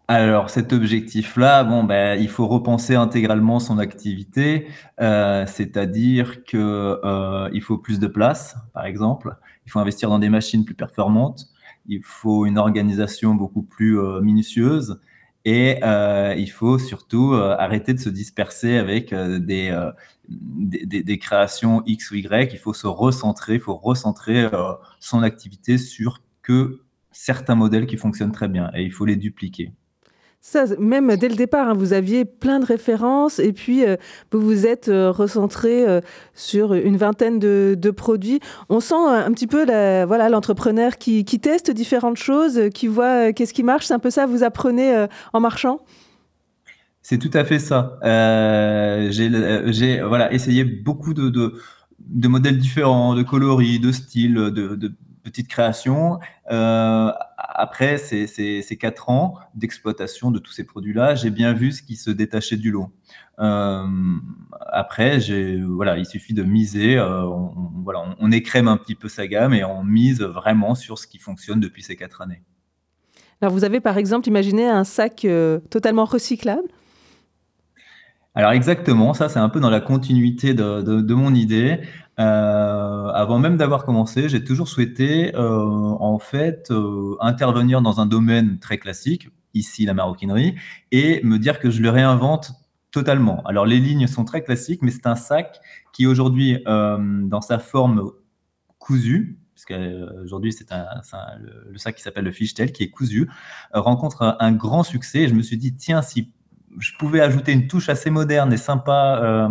Alors 0.09 0.51
cet 0.51 0.73
objectif-là, 0.73 1.65
bon, 1.65 1.85
ben, 1.85 2.21
il 2.21 2.29
faut 2.29 2.47
repenser 2.47 2.97
intégralement 2.97 3.61
son 3.61 3.79
activité, 3.79 4.67
euh, 5.01 5.47
c'est-à-dire 5.47 6.45
que 6.45 7.01
euh, 7.05 7.61
faut 7.61 7.79
plus 7.79 7.99
de 7.99 8.09
place, 8.09 8.57
par 8.75 8.85
exemple. 8.85 9.37
Il 9.65 9.71
faut 9.71 9.79
investir 9.79 10.11
dans 10.11 10.19
des 10.19 10.29
machines 10.29 10.65
plus 10.65 10.75
performantes. 10.75 11.47
Il 11.87 12.03
faut 12.03 12.47
une 12.47 12.59
organisation 12.59 13.35
beaucoup 13.35 13.63
plus 13.63 13.99
euh, 13.99 14.21
minutieuse. 14.21 15.01
Et 15.45 15.83
euh, 15.83 16.35
il 16.37 16.51
faut 16.51 16.79
surtout 16.79 17.33
euh, 17.33 17.57
arrêter 17.59 17.95
de 17.95 17.99
se 17.99 18.09
disperser 18.09 18.77
avec 18.77 19.13
des, 19.13 19.77
des, 20.29 21.19
créations 21.19 21.83
X 21.85 22.13
ou 22.13 22.15
Y. 22.15 22.53
Il 22.53 22.59
faut 22.59 22.75
se 22.75 22.87
recentrer, 22.87 23.55
il 23.55 23.61
faut 23.61 23.75
recentrer 23.77 24.49
son 25.01 25.25
activité 25.25 25.79
sur 25.79 26.23
que 26.43 26.83
certains 27.11 27.57
modèles 27.57 27.87
qui 27.87 27.97
fonctionnent 27.97 28.33
très 28.33 28.49
bien 28.49 28.71
et 28.75 28.85
il 28.85 28.93
faut 28.93 29.05
les 29.05 29.17
dupliquer. 29.17 29.73
Même 30.79 31.17
dès 31.17 31.29
le 31.29 31.37
départ, 31.37 31.69
hein, 31.69 31.75
vous 31.75 31.93
aviez 31.93 32.25
plein 32.25 32.59
de 32.59 32.67
références 32.67 33.39
et 33.39 33.53
puis 33.53 33.85
euh, 33.85 33.97
vous 34.33 34.41
vous 34.41 34.67
êtes 34.67 34.89
euh, 34.89 35.13
recentré 35.13 35.87
euh, 35.89 36.01
sur 36.35 36.75
une 36.75 36.97
vingtaine 36.97 37.39
de, 37.39 37.91
produits. 37.91 38.41
On 38.69 38.81
sent 38.81 38.95
un 38.95 39.31
petit 39.33 39.47
peu 39.47 39.65
voilà 39.65 40.29
l'entrepreneur 40.29 40.99
qui, 40.99 41.25
teste 41.25 41.71
différentes 41.71 42.17
choses, 42.17 42.61
qui 42.75 42.89
voit 42.89 43.33
qu'est-ce 43.33 43.55
qui 43.55 43.63
marche. 43.63 43.87
C'est 43.87 43.95
un 43.95 43.99
peu 43.99 44.11
ça, 44.11 44.27
vous 44.27 44.43
apprenez 44.43 45.07
en 45.33 45.41
marchant? 45.41 45.81
C'est 47.03 47.19
tout 47.19 47.31
à 47.35 47.45
fait 47.45 47.59
ça. 47.59 47.99
J'ai 49.11 50.01
voilà, 50.01 50.33
essayé 50.33 50.65
beaucoup 50.65 51.15
de, 51.15 51.29
de 51.29 52.29
modèles 52.29 52.59
différents, 52.59 53.15
de 53.15 53.23
coloris, 53.23 53.79
de 53.79 53.93
styles, 53.93 54.35
de, 54.35 54.93
de 55.23 55.31
petites 55.31 55.49
créations. 55.49 56.19
Euh, 56.51 57.13
après 57.37 57.97
ces, 57.99 58.27
ces, 58.27 58.63
ces 58.63 58.77
quatre 58.77 59.09
ans 59.09 59.37
d'exploitation 59.55 60.31
de 60.31 60.39
tous 60.39 60.53
ces 60.53 60.65
produits-là, 60.65 61.15
j'ai 61.15 61.31
bien 61.31 61.53
vu 61.53 61.71
ce 61.73 61.83
qui 61.83 61.97
se 61.97 62.11
détachait 62.11 62.57
du 62.57 62.71
lot. 62.71 62.91
Euh, 63.39 63.87
après, 64.71 65.19
voilà, 65.69 65.97
il 65.99 66.07
suffit 66.07 66.35
de 66.35 66.43
miser. 66.43 66.97
euh, 66.97 67.23
on, 67.23 67.53
on- 67.57 67.83
voilà, 67.83 68.01
on, 68.01 68.17
on 68.19 68.33
écrème 68.33 68.69
un 68.69 68.77
petit 68.77 68.95
peu 68.95 69.09
sa 69.09 69.27
gamme 69.27 69.55
et 69.55 69.65
on 69.65 69.85
mise 69.85 70.23
vraiment 70.23 70.75
sur 70.75 70.99
ce 70.99 71.07
qui 71.07 71.19
fonctionne 71.19 71.61
depuis 71.61 71.83
ces 71.83 71.97
quatre 71.97 72.21
années. 72.23 72.43
Alors 73.41 73.53
vous 73.53 73.65
avez 73.65 73.81
par 73.81 73.99
exemple 73.99 74.29
imaginé 74.29 74.69
un 74.69 74.85
sac 74.85 75.27
totalement 75.71 76.05
recyclable? 76.05 76.69
Alors 78.35 78.53
exactement, 78.53 79.13
ça 79.13 79.29
c'est 79.29 79.41
un 79.41 79.51
peu 79.51 79.61
dans 79.61 79.69
la 79.69 79.81
continuité 79.81 80.55
de, 80.55 80.81
de- 80.81 81.03
de 81.03 81.15
mon 81.15 81.35
idée. 81.35 81.81
Euh, 82.19 83.09
avant 83.09 83.39
même 83.39 83.57
d'avoir 83.57 83.85
commencé, 83.85 84.29
j'ai 84.29 84.45
toujours 84.45 84.69
souhaité 84.69 85.35
euh, 85.35 85.97
en 85.99 86.19
fait 86.19 86.71
euh, 86.71 87.17
intervenir 87.21 87.81
dans 87.81 88.01
un 88.01 88.07
domaine 88.07 88.59
très 88.59 88.79
classique, 88.79 89.31
ici 89.55 89.87
la 89.87 89.95
maroquinerie, 89.95 90.57
et 90.91 91.23
me 91.25 91.39
dire 91.39 91.59
que 91.59 91.71
je 91.71 91.81
le 91.81 91.89
réinvente 91.89 92.53
totalement. 92.91 93.43
Alors 93.45 93.65
les 93.65 93.79
lignes 93.79 94.07
sont 94.07 94.25
très 94.25 94.43
classiques, 94.43 94.83
mais 94.83 94.91
c'est 94.91 95.07
un 95.07 95.15
sac 95.15 95.61
qui 95.95 96.07
aujourd'hui, 96.07 96.63
dans 96.67 97.41
sa 97.41 97.59
forme 97.59 98.13
cousue, 98.79 99.39
parce 99.55 99.65
qu'aujourd'hui 99.65 100.53
c'est 100.53 100.73
un, 100.73 100.87
le, 101.41 101.79
sac 101.79 101.95
qui 101.97 102.03
s'appelle 102.03 102.25
le 102.25 102.33
fishtail, 102.33 102.73
qui 102.73 102.83
est 102.83 102.91
cousu, 102.91 103.31
rencontre 103.73 104.37
un 104.39 104.53
grand 104.53 104.83
succès. 104.83 105.21
Et 105.21 105.29
je 105.29 105.35
me 105.35 105.43
suis 105.43 105.57
dit, 105.57 105.75
tiens, 105.75 106.03
si 106.03 106.33
je 106.79 106.93
pouvais 106.99 107.21
ajouter 107.21 107.53
une 107.53 107.67
touche 107.67 107.89
assez 107.89 108.11
moderne 108.11 108.53
et 108.53 108.59
sympa, 108.59 109.49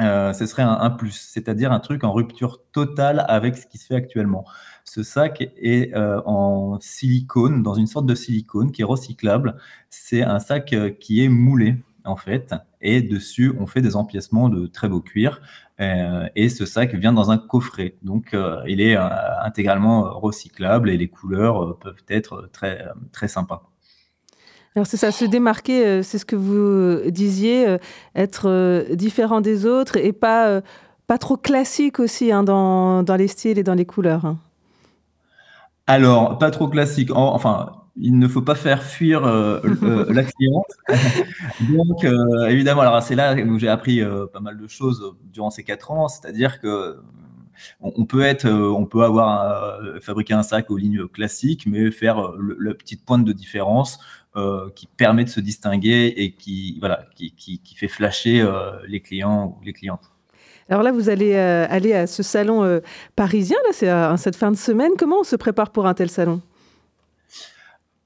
euh, 0.00 0.32
ce 0.32 0.46
serait 0.46 0.62
un, 0.62 0.90
plus, 0.90 1.12
c'est-à-dire 1.12 1.70
un 1.72 1.80
truc 1.80 2.02
en 2.04 2.12
rupture 2.12 2.60
totale 2.72 3.24
avec 3.28 3.56
ce 3.56 3.66
qui 3.66 3.78
se 3.78 3.86
fait 3.86 3.94
actuellement. 3.94 4.44
Ce 4.84 5.02
sac 5.02 5.40
est 5.56 5.94
euh, 5.94 6.20
en 6.26 6.78
silicone, 6.80 7.62
dans 7.62 7.74
une 7.74 7.86
sorte 7.86 8.06
de 8.06 8.14
silicone 8.14 8.72
qui 8.72 8.82
est 8.82 8.84
recyclable. 8.84 9.56
C'est 9.90 10.22
un 10.22 10.40
sac 10.40 10.72
euh, 10.72 10.90
qui 10.90 11.24
est 11.24 11.28
moulé, 11.28 11.76
en 12.04 12.16
fait, 12.16 12.54
et 12.80 13.02
dessus, 13.02 13.54
on 13.58 13.66
fait 13.66 13.82
des 13.82 13.96
empiècements 13.96 14.48
de 14.48 14.66
très 14.66 14.88
beau 14.88 15.00
cuir. 15.00 15.40
Et 15.78 16.48
ce 16.50 16.66
sac 16.66 16.94
vient 16.94 17.12
dans 17.12 17.30
un 17.30 17.38
coffret. 17.38 17.96
Donc, 18.02 18.36
il 18.68 18.80
est 18.80 18.94
intégralement 18.94 20.18
recyclable 20.20 20.90
et 20.90 20.96
les 20.98 21.08
couleurs 21.08 21.78
peuvent 21.78 22.04
être 22.08 22.48
très, 22.52 22.84
très 23.10 23.26
sympas. 23.26 23.73
Alors 24.76 24.86
c'est 24.86 24.96
ça, 24.96 25.12
se 25.12 25.24
démarquer, 25.24 25.86
euh, 25.86 26.02
c'est 26.02 26.18
ce 26.18 26.24
que 26.24 26.34
vous 26.36 26.54
euh, 26.56 27.10
disiez, 27.10 27.68
euh, 27.68 27.78
être 28.16 28.86
différent 28.94 29.40
des 29.40 29.66
autres 29.66 29.96
et 29.96 30.12
pas, 30.12 30.62
pas 31.06 31.18
trop 31.18 31.36
classique 31.36 32.00
aussi 32.00 32.32
hein, 32.32 32.42
dans, 32.42 33.02
dans 33.04 33.16
les 33.16 33.28
styles 33.28 33.58
et 33.58 33.62
dans 33.62 33.74
les 33.74 33.86
couleurs. 33.86 34.24
hein. 34.24 34.38
Alors, 35.86 36.38
pas 36.38 36.50
trop 36.50 36.68
classique. 36.68 37.10
En- 37.10 37.34
enfin, 37.34 37.72
il 37.96 38.18
ne 38.18 38.26
faut 38.26 38.42
pas 38.42 38.54
faire 38.54 38.82
fuir 38.82 39.24
euh, 39.24 39.60
euh, 39.82 40.06
la 40.12 40.24
cliente. 40.24 40.64
Donc, 41.60 42.04
euh, 42.04 42.46
évidemment, 42.48 42.80
alors 42.82 43.02
c'est 43.02 43.14
là 43.14 43.34
où 43.34 43.58
j'ai 43.58 43.68
appris 43.68 44.02
pas 44.32 44.40
mal 44.40 44.56
de 44.58 44.66
choses 44.66 45.14
durant 45.24 45.50
ces 45.50 45.62
quatre 45.64 45.90
ans. 45.90 46.08
C'est-à-dire 46.08 46.60
que 46.60 46.96
on, 47.80 48.04
peut 48.04 48.22
être, 48.22 48.46
euh, 48.46 48.70
on 48.70 48.86
peut 48.86 49.02
avoir 49.02 49.80
euh, 49.80 50.00
fabriqué 50.00 50.34
un 50.34 50.42
sac 50.42 50.70
aux 50.70 50.76
lignes 50.76 51.06
classiques, 51.08 51.66
mais 51.66 51.90
faire 51.90 52.20
euh, 52.20 52.56
la 52.60 52.74
petite 52.74 53.04
pointe 53.04 53.24
de 53.24 53.32
différence 53.32 53.98
euh, 54.36 54.68
qui 54.74 54.86
permet 54.86 55.24
de 55.24 55.28
se 55.28 55.40
distinguer 55.40 56.12
et 56.16 56.32
qui, 56.32 56.78
voilà, 56.80 57.04
qui, 57.14 57.60
fait 57.76 57.88
flasher 57.88 58.40
euh, 58.40 58.72
les 58.88 59.00
clients 59.00 59.56
ou 59.56 59.64
les 59.64 59.72
clientes. 59.72 60.10
Alors 60.68 60.82
là, 60.82 60.92
vous 60.92 61.08
allez 61.08 61.34
euh, 61.34 61.66
aller 61.68 61.92
à 61.92 62.06
ce 62.06 62.22
salon 62.22 62.64
euh, 62.64 62.80
parisien, 63.16 63.56
là, 63.66 63.70
c'est 63.72 63.90
euh, 63.90 64.16
cette 64.16 64.36
fin 64.36 64.50
de 64.50 64.56
semaine. 64.56 64.92
Comment 64.98 65.20
on 65.20 65.24
se 65.24 65.36
prépare 65.36 65.70
pour 65.70 65.86
un 65.86 65.94
tel 65.94 66.10
salon? 66.10 66.40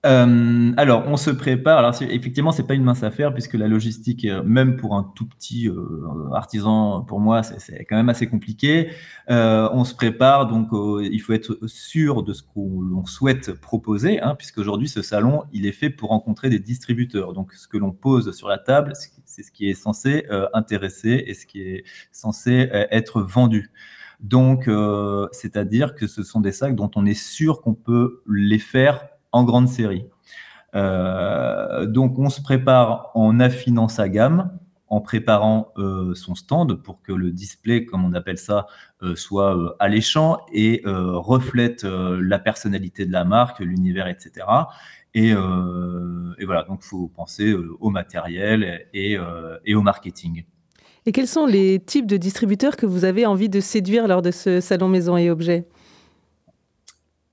Euh, 0.06 0.72
alors, 0.76 1.04
on 1.08 1.16
se 1.16 1.30
prépare. 1.30 1.78
Alors, 1.78 1.94
effectivement, 2.02 2.52
c'est 2.52 2.66
pas 2.66 2.74
une 2.74 2.84
mince 2.84 3.02
affaire 3.02 3.32
puisque 3.34 3.54
la 3.54 3.66
logistique, 3.66 4.24
euh, 4.24 4.42
même 4.44 4.76
pour 4.76 4.94
un 4.94 5.12
tout 5.16 5.26
petit 5.26 5.68
euh, 5.68 6.30
artisan, 6.34 7.02
pour 7.02 7.18
moi, 7.18 7.42
c'est 7.42 7.84
quand 7.84 7.96
même 7.96 8.08
assez 8.08 8.28
compliqué. 8.28 8.90
On 9.28 9.84
se 9.84 9.94
prépare, 9.94 10.46
donc 10.46 10.68
il 11.02 11.18
faut 11.20 11.32
être 11.32 11.58
sûr 11.66 12.22
de 12.22 12.32
ce 12.32 12.42
qu'on 12.42 13.04
souhaite 13.06 13.52
proposer, 13.52 14.20
hein, 14.20 14.34
puisque 14.36 14.58
aujourd'hui, 14.58 14.88
ce 14.88 15.02
salon, 15.02 15.44
il 15.52 15.66
est 15.66 15.72
fait 15.72 15.90
pour 15.90 16.10
rencontrer 16.10 16.48
des 16.48 16.60
distributeurs. 16.60 17.32
Donc, 17.32 17.52
ce 17.52 17.66
que 17.66 17.76
l'on 17.76 17.92
pose 17.92 18.34
sur 18.36 18.48
la 18.48 18.58
table, 18.58 18.92
c'est 19.24 19.42
ce 19.42 19.50
qui 19.50 19.68
est 19.68 19.74
censé 19.74 20.26
intéresser 20.54 21.24
et 21.26 21.34
ce 21.34 21.46
qui 21.46 21.60
est 21.60 21.84
censé 22.12 22.68
être 22.90 23.20
vendu. 23.20 23.70
Donc, 24.20 24.70
c'est-à-dire 25.32 25.94
que 25.94 26.06
ce 26.06 26.22
sont 26.22 26.40
des 26.40 26.52
sacs 26.52 26.76
dont 26.76 26.90
on 26.94 27.04
est 27.04 27.14
sûr 27.20 27.60
qu'on 27.60 27.74
peut 27.74 28.22
les 28.26 28.58
faire 28.58 29.08
en 29.32 29.44
grande 29.44 29.68
série. 29.68 30.04
Euh, 30.74 31.86
donc, 31.86 32.18
on 32.18 32.30
se 32.30 32.40
prépare 32.42 33.10
en 33.14 33.40
affinant 33.40 33.88
sa 33.88 34.08
gamme, 34.08 34.50
en 34.88 35.00
préparant 35.00 35.72
euh, 35.76 36.14
son 36.14 36.34
stand 36.34 36.82
pour 36.82 37.02
que 37.02 37.12
le 37.12 37.30
display, 37.30 37.84
comme 37.84 38.04
on 38.04 38.14
appelle 38.14 38.38
ça, 38.38 38.66
euh, 39.02 39.14
soit 39.14 39.76
alléchant 39.78 40.38
et 40.52 40.82
reflète 40.84 41.84
la 41.84 42.38
personnalité 42.38 43.06
de 43.06 43.12
la 43.12 43.24
marque, 43.24 43.60
l'univers, 43.60 44.08
etc. 44.08 44.46
Et, 45.14 45.30
et 45.30 46.44
voilà, 46.44 46.64
donc 46.68 46.80
il 46.82 46.86
faut 46.86 47.08
penser 47.08 47.54
au 47.54 47.90
matériel 47.90 48.86
et, 48.92 49.18
et 49.64 49.74
au 49.74 49.82
marketing. 49.82 50.44
Et 51.06 51.12
quels 51.12 51.26
sont 51.26 51.46
les 51.46 51.80
types 51.80 52.06
de 52.06 52.18
distributeurs 52.18 52.76
que 52.76 52.84
vous 52.84 53.04
avez 53.04 53.24
envie 53.24 53.48
de 53.48 53.60
séduire 53.60 54.06
lors 54.06 54.20
de 54.20 54.30
ce 54.30 54.60
salon 54.60 54.88
Maison 54.88 55.16
et 55.16 55.30
Objets? 55.30 55.66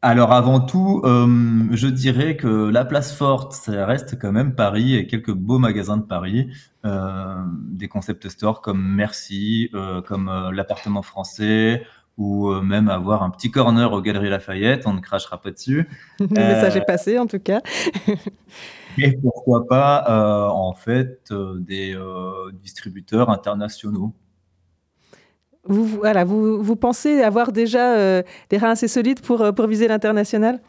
Alors 0.06 0.34
avant 0.34 0.60
tout, 0.60 1.02
euh, 1.04 1.26
je 1.72 1.88
dirais 1.88 2.38
que 2.38 2.70
la 2.70 2.86
place 2.86 3.12
forte, 3.12 3.54
ça 3.54 3.88
reste 3.88 4.20
quand 4.20 4.32
même 4.32 4.54
Paris 4.54 4.94
et 4.94 5.08
quelques 5.08 5.34
beaux 5.34 5.58
magasins 5.58 5.98
de 5.98 6.04
Paris, 6.04 6.48
euh, 6.86 7.42
des 7.72 7.88
concept 7.88 8.30
stores 8.30 8.62
comme 8.62 8.86
Merci, 8.96 9.72
euh, 9.74 10.04
comme 10.04 10.32
l'appartement 10.54 11.02
français, 11.02 11.88
ou 12.20 12.52
même 12.52 12.88
avoir 12.88 13.24
un 13.24 13.32
petit 13.32 13.50
corner 13.50 13.92
aux 13.92 14.02
Galeries 14.04 14.30
Lafayette, 14.30 14.86
on 14.86 14.94
ne 14.94 15.00
crachera 15.00 15.42
pas 15.42 15.50
dessus. 15.50 15.90
Le 16.20 16.28
message 16.28 16.76
est 16.76 16.86
passé 16.86 17.18
en 17.18 17.26
tout 17.26 17.40
cas. 17.40 17.62
et 19.00 19.18
pourquoi 19.18 19.66
pas 19.66 20.52
en 20.52 20.76
fait 20.76 21.34
des 21.58 21.98
distributeurs 22.62 23.32
internationaux. 23.32 24.14
Vous, 25.68 25.86
voilà, 25.86 26.24
vous, 26.24 26.62
vous 26.62 26.76
pensez 26.76 27.22
avoir 27.22 27.52
déjà 27.52 27.96
euh, 27.96 28.22
des 28.50 28.58
reins 28.58 28.72
assez 28.72 28.88
solides 28.88 29.22
pour, 29.22 29.42
euh, 29.42 29.52
pour 29.52 29.68
viser 29.68 29.88
l'international? 29.88 30.60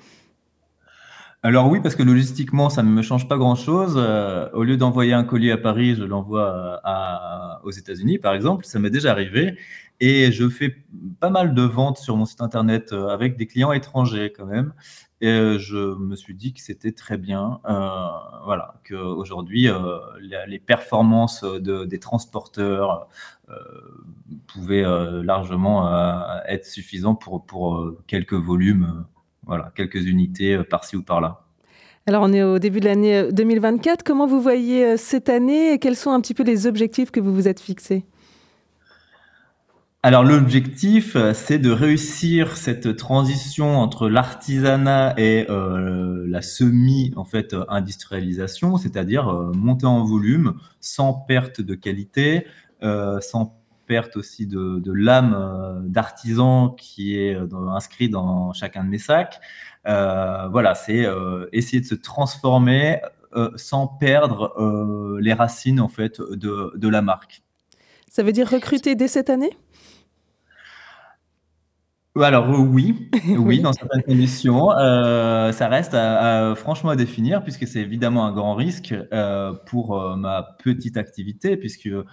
Alors 1.43 1.69
oui, 1.69 1.81
parce 1.81 1.95
que 1.95 2.03
logistiquement, 2.03 2.69
ça 2.71 2.83
ne 2.83 2.89
me 2.89 3.03
change 3.03 3.29
pas 3.29 3.37
grand-chose. 3.37 3.95
Euh, 3.97 4.49
au 4.53 4.65
lieu 4.65 4.77
d'envoyer 4.77 5.13
un 5.13 5.25
colis 5.25 5.53
à 5.53 5.57
Paris, 5.57 5.95
je 5.95 6.03
l'envoie 6.03 6.81
aux 7.63 7.71
États-Unis, 7.71 8.19
par 8.19 8.35
exemple. 8.35 8.65
Ça 8.65 8.79
m'est 8.79 8.91
déjà 8.91 9.13
arrivé. 9.13 9.57
Et 10.01 10.31
je 10.33 10.49
fais 10.49 10.77
pas 11.21 11.31
mal 11.31 11.55
de 11.55 11.63
ventes 11.63 11.99
sur 11.99 12.17
mon 12.17 12.27
site 12.27 12.43
internet 12.43 12.93
avec 12.93 13.37
des 13.37 13.47
clients 13.47 13.73
étrangers 13.73 14.33
quand 14.37 14.47
même. 14.47 14.75
Et 15.23 15.59
je 15.59 15.97
me 15.97 16.15
suis 16.15 16.35
dit 16.35 16.53
que 16.53 16.61
c'était 16.61 16.93
très 16.93 17.17
bien, 17.17 17.61
voilà, 18.45 18.75
qu'aujourd'hui, 18.87 19.69
les 20.47 20.59
performances 20.59 21.45
des 21.45 21.99
transporteurs, 21.99 23.09
euh, 23.49 23.55
pouvait 24.49 24.85
euh, 24.85 25.23
largement 25.23 25.87
euh, 25.87 26.41
être 26.49 26.65
suffisant 26.67 27.15
pour, 27.15 27.47
pour 27.47 27.95
quelques 28.09 28.35
volumes, 28.35 29.05
voilà, 29.47 29.73
quelques 29.75 30.05
unités 30.05 30.63
par-ci 30.65 30.97
ou 30.97 31.03
par-là. 31.03 31.43
Alors, 32.07 32.23
on 32.23 32.33
est 32.33 32.43
au 32.43 32.59
début 32.59 32.81
de 32.81 32.85
l'année 32.85 33.33
2024. 33.33 34.05
Comment 34.05 34.27
vous 34.27 34.41
voyez 34.41 34.97
cette 34.97 35.29
année 35.29 35.73
et 35.73 35.79
quels 35.79 35.97
sont 35.97 36.11
un 36.11 36.21
petit 36.21 36.35
peu 36.35 36.45
les 36.45 36.67
objectifs 36.67 37.11
que 37.11 37.21
vous 37.21 37.35
vous 37.35 37.49
êtes 37.49 37.61
fixés? 37.61 38.05
Alors 40.03 40.23
l'objectif, 40.23 41.17
c'est 41.35 41.59
de 41.59 41.71
réussir 41.73 42.57
cette 42.57 42.97
transition 42.97 43.77
entre 43.77 44.09
l'artisanat 44.09 45.15
et 45.19 45.47
la 45.49 46.43
semi 46.43 47.13
en 47.17 47.25
fait 47.25 47.57
industrialisation, 47.69 48.77
c'est-à-dire 48.77 49.27
monter 49.53 49.87
en 49.87 50.05
volume 50.05 50.55
sans 50.79 51.13
perte 51.13 51.61
de 51.61 51.75
qualité, 51.75 52.47
euh, 52.85 53.21
sans 53.21 53.59
perte 53.87 54.17
aussi 54.17 54.47
de, 54.47 54.93
l'âme 54.93 55.35
euh, 55.35 55.81
d'artisan 55.83 56.71
qui 56.71 57.19
est 57.19 57.35
euh, 57.35 57.47
inscrit 57.69 58.09
dans 58.09 58.53
chacun 58.53 58.85
de 58.85 58.89
mes 58.89 58.99
sacs. 58.99 59.41
voilà, 59.85 60.75
c'est 60.75 61.07
essayer 61.53 61.81
de 61.81 61.87
se 61.87 61.95
transformer 61.95 63.01
sans 63.57 63.87
perdre 63.87 65.19
les 65.21 65.33
racines 65.33 65.81
en 65.81 65.89
fait 65.89 66.21
de, 66.21 66.89
la 66.89 67.03
marque. 67.03 67.43
Ça 68.11 68.23
veut 68.23 68.33
dire 68.33 68.49
recruter 68.49 68.95
dès 68.95 69.09
cette 69.09 69.31
année? 69.31 69.51
Alors 72.19 72.49
oui, 72.59 73.11
oui, 73.37 73.61
dans 73.61 73.75
certaines 73.75 74.03
conditions, 74.03 74.71
ça 74.71 75.69
reste 75.69 75.97
franchement 76.57 76.91
à 76.91 76.97
définir 76.97 77.45
puisque 77.45 77.67
c'est 77.67 77.81
évidemment 77.81 78.27
un 78.27 78.33
grand 78.33 78.55
risque 78.55 78.95
pour 79.67 80.17
ma 80.17 80.57
petite 80.65 80.97
activité 80.97 81.57
puisque 81.57 81.87
euh, 81.87 82.05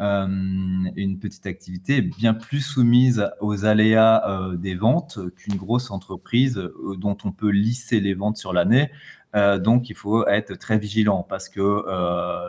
une 0.00 1.18
petite 1.20 1.46
activité 1.46 2.00
bien 2.00 2.34
plus 2.34 2.60
soumise 2.60 3.28
aux 3.40 3.64
aléas 3.64 4.22
euh, 4.26 4.56
des 4.56 4.74
ventes 4.74 5.18
qu'une 5.36 5.56
grosse 5.56 5.90
entreprise 5.90 6.58
euh, 6.58 6.96
dont 6.96 7.16
on 7.24 7.32
peut 7.32 7.50
lisser 7.50 8.00
les 8.00 8.14
ventes 8.14 8.36
sur 8.36 8.52
l'année. 8.52 8.90
donc, 9.34 9.90
il 9.90 9.94
faut 9.94 10.26
être 10.26 10.54
très 10.58 10.78
vigilant 10.78 11.24
parce 11.28 11.48
que 11.48 11.84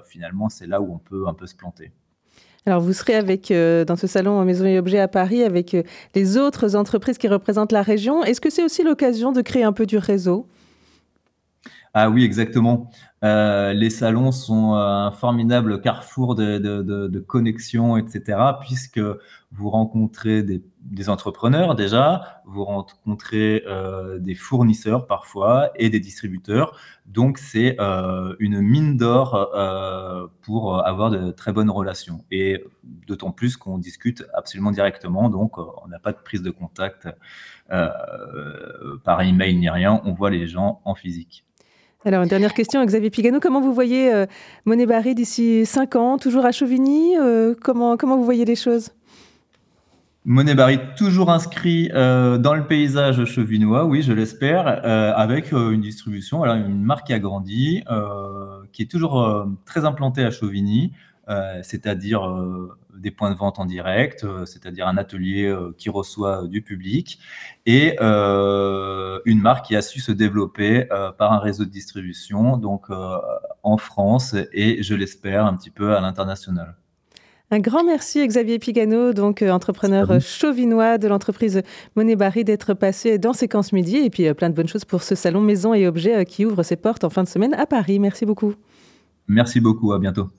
finalement, 0.08 0.50
c'est 0.50 0.66
là 0.66 0.82
où 0.82 0.94
on 0.94 0.98
peut 0.98 1.28
un 1.28 1.34
peu 1.34 1.46
se 1.46 1.56
planter. 1.56 1.92
Alors, 2.66 2.82
vous 2.82 2.94
serez 2.94 3.16
avec, 3.16 3.52
dans 3.52 3.96
ce 3.96 4.08
salon 4.08 4.44
Maison 4.46 4.66
et 4.66 4.80
Objets 4.80 5.00
à 5.00 5.08
Paris 5.08 5.44
avec 5.44 5.76
les 6.16 6.38
autres 6.38 6.76
entreprises 6.76 7.20
qui 7.20 7.28
représentent 7.28 7.72
la 7.72 7.84
région. 7.84 8.24
Est-ce 8.24 8.42
que 8.42 8.50
c'est 8.50 8.64
aussi 8.64 8.84
l'occasion 8.84 9.32
de 9.32 9.42
créer 9.42 9.64
un 9.64 9.74
peu 9.74 9.86
du 9.86 9.98
réseau? 9.98 10.48
Ah 11.93 12.10
oui, 12.10 12.23
exactement. 12.23 12.89
Euh, 13.23 13.73
les 13.73 13.89
salons 13.89 14.32
sont 14.32 14.75
un 14.75 15.12
formidable 15.12 15.82
carrefour 15.82 16.36
de, 16.36 17.19
connexions, 17.19 17.97
etc., 17.97 18.39
puisque 18.62 19.01
vous 19.51 19.69
rencontrez 19.69 20.41
des, 20.41 21.10
entrepreneurs 21.10 21.75
déjà, 21.75 22.41
vous 22.45 22.63
rencontrez 22.63 23.63
euh, 23.67 24.19
des 24.19 24.36
fournisseurs 24.36 25.06
parfois 25.06 25.71
et 25.75 25.89
des 25.89 25.99
distributeurs. 25.99 26.77
Donc 27.08 27.39
c'est 27.39 27.75
euh, 27.82 28.36
une 28.39 28.62
mine 28.62 28.95
d'or 28.95 29.51
pour 30.43 30.88
avoir 30.88 31.10
de 31.10 31.32
très 31.32 31.51
bonnes 31.51 31.69
relations. 31.69 32.23
Et 32.32 32.63
d'autant 33.06 33.32
plus 33.32 33.58
qu'on 33.58 33.77
discute 33.77 34.23
absolument 34.34 34.71
directement, 34.71 35.30
donc 35.30 35.58
on 35.58 35.88
n'a 35.89 35.99
pas 35.99 36.13
de 36.13 36.19
prise 36.23 36.41
de 36.41 36.51
contact 36.51 37.10
par 37.67 39.21
email 39.21 39.56
ni 39.58 39.69
rien, 39.69 40.01
on 40.06 40.13
voit 40.13 40.30
les 40.30 40.47
gens 40.47 40.82
en 40.86 40.95
physique. 40.95 41.45
Alors, 42.04 42.24
une 42.24 42.30
dernière 42.30 42.56
question, 42.56 42.84
Xavier 42.84 43.12
Pigano. 43.12 43.40
Comment 43.40 43.62
vous 43.62 43.76
voyez 43.76 44.12
euh, 44.12 44.26
Monet 44.66 44.88
Barry 44.88 45.14
d'ici 45.14 45.68
5 45.68 45.96
ans, 45.96 46.18
toujours 46.18 46.46
à 46.46 46.52
Chauvigny 46.52 47.16
euh, 47.20 47.54
comment, 47.62 47.96
comment 47.96 48.18
vous 48.18 48.24
voyez 48.24 48.44
les 48.44 48.56
choses? 48.56 48.90
Monet 50.26 50.56
Barry 50.56 50.80
toujours 50.98 51.30
inscrit 51.30 51.92
euh, 51.94 52.40
dans 52.40 52.56
le 52.56 52.66
paysage 52.66 53.24
chauvinois, 53.26 53.86
oui, 53.86 54.02
je 54.02 54.14
l'espère, 54.14 54.68
avec 54.68 55.52
une 55.52 55.82
distribution, 55.82 56.44
une 56.44 56.82
marque 56.82 57.08
qui 57.08 57.14
a 57.14 57.20
grandi, 57.20 57.84
qui 58.72 58.82
est 58.82 58.90
toujours 58.90 59.48
très 59.66 59.86
implantée 59.86 60.24
à 60.24 60.32
Chauvigny, 60.32 60.94
c'est-à-dire 61.63 62.22
des 63.02 63.12
points 63.12 63.32
de 63.32 63.36
vente 63.36 63.60
en 63.60 63.65
direct, 63.65 64.24
euh, 64.24 64.46
c'est-à-dire 64.46 64.88
un 64.88 64.98
atelier 64.98 65.46
euh, 65.46 65.74
qui 65.78 65.89
reçoit 65.89 66.48
du 66.48 66.62
public, 66.62 67.20
et 67.65 67.98
euh, 68.02 69.20
une 69.26 69.41
marque 69.41 69.65
qui 69.65 69.76
a 69.76 69.82
su 69.82 70.00
se 70.00 70.12
développer 70.12 70.88
par 71.17 71.34
un 71.34 71.39
réseau 71.39 71.65
de 71.65 71.70
distribution, 71.70 72.58
donc 72.58 72.88
en 73.63 73.78
France 73.78 74.36
et 74.54 74.84
je 74.84 74.96
l'espère 74.96 75.46
un 75.46 75.56
petit 75.56 75.70
peu 75.70 75.96
à 75.96 76.02
l'international. 76.02 76.76
Un 77.52 77.60
grand 77.60 77.84
merci 77.84 78.26
Xavier 78.26 78.60
Pigano, 78.60 79.13
donc 79.13 79.41
entrepreneur 79.41 80.20
chauvinois 80.22 80.98
de 80.98 81.08
l'entreprise 81.08 81.62
Monet 81.96 82.15
Barry, 82.15 82.44
d'être 82.44 82.74
passé 82.74 83.17
dans 83.17 83.34
Séquence 83.34 83.74
Midi 83.74 83.98
et 83.98 84.10
puis 84.10 84.34
plein 84.34 84.50
de 84.50 84.56
bonnes 84.56 84.67
choses 84.67 84.86
pour 84.86 85.04
ce 85.04 85.15
salon 85.15 85.41
Maison 85.41 85.74
et 85.74 85.88
Objets 85.88 86.26
qui 86.26 86.46
ouvre 86.46 86.63
ses 86.63 86.78
portes 86.78 87.04
en 87.04 87.10
fin 87.10 87.24
de 87.24 87.30
semaine 87.30 87.54
à 87.54 87.65
Paris. 87.65 88.00
Merci 88.00 88.26
beaucoup. 88.26 88.54
Merci 89.28 89.60
beaucoup, 89.60 89.94
à 89.94 90.00
bientôt. 90.00 90.30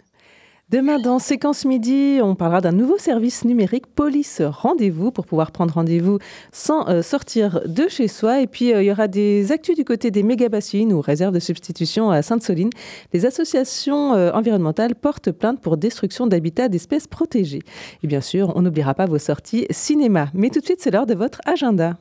Demain, 0.70 0.98
dans 0.98 1.18
Séquence 1.18 1.66
Midi, 1.66 2.20
on 2.22 2.34
parlera 2.34 2.62
d'un 2.62 2.72
nouveau 2.72 2.96
service 2.96 3.44
numérique, 3.44 3.86
Police 3.86 4.40
Rendez-vous, 4.42 5.10
pour 5.10 5.26
pouvoir 5.26 5.50
prendre 5.50 5.74
rendez-vous 5.74 6.18
sans 6.50 6.88
euh, 6.88 7.02
sortir 7.02 7.60
de 7.66 7.88
chez 7.88 8.08
soi. 8.08 8.40
Et 8.40 8.46
puis, 8.46 8.72
euh, 8.72 8.82
il 8.82 8.86
y 8.86 8.90
aura 8.90 9.06
des 9.06 9.52
actus 9.52 9.76
du 9.76 9.84
côté 9.84 10.10
des 10.10 10.22
méga-bassines 10.22 10.92
ou 10.94 11.02
réserves 11.02 11.34
de 11.34 11.40
substitution 11.40 12.10
à 12.10 12.22
Sainte-Soline. 12.22 12.70
Les 13.12 13.26
associations 13.26 14.14
euh, 14.14 14.30
environnementales 14.32 14.94
portent 14.94 15.30
plainte 15.30 15.60
pour 15.60 15.76
destruction 15.76 16.26
d'habitats 16.26 16.68
d'espèces 16.68 17.06
protégées. 17.06 17.62
Et 18.02 18.06
bien 18.06 18.22
sûr, 18.22 18.52
on 18.56 18.62
n'oubliera 18.62 18.94
pas 18.94 19.04
vos 19.04 19.18
sorties 19.18 19.66
cinéma. 19.70 20.28
Mais 20.32 20.48
tout 20.48 20.60
de 20.60 20.64
suite, 20.64 20.80
c'est 20.80 20.90
l'heure 20.90 21.06
de 21.06 21.14
votre 21.14 21.40
agenda. 21.44 21.98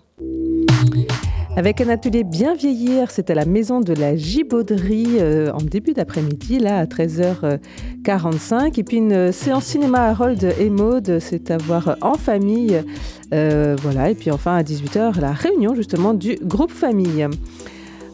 Avec 1.58 1.82
un 1.82 1.90
atelier 1.90 2.24
bien 2.24 2.56
vieillir, 2.56 3.12
c'est 3.12 3.30
à 3.30 3.36
la 3.36 3.44
maison 3.44 3.82
de 3.82 3.94
la 3.94 4.16
Gibauderie 4.16 5.18
euh, 5.20 5.52
en 5.52 5.62
début 5.62 5.92
d'après-midi, 5.92 6.60
là 6.60 6.78
à 6.78 6.86
13h45. 6.86 8.80
Et 8.80 8.84
puis 8.84 8.98
une 8.98 9.34
séance 9.34 9.66
cinéma 9.66 10.08
Harold 10.08 10.56
et 10.58 10.70
Maude, 10.70 11.20
c'est 11.20 11.52
à 11.52 11.58
voir 11.58 11.98
en 12.02 12.14
famille. 12.14 12.82
Euh, 13.34 13.76
voilà, 13.82 14.10
et 14.10 14.16
puis 14.16 14.32
enfin 14.32 14.56
à 14.56 14.64
18h, 14.64 15.20
la 15.20 15.34
réunion 15.34 15.76
justement 15.76 16.14
du 16.14 16.38
groupe 16.42 16.72
famille. 16.72 17.28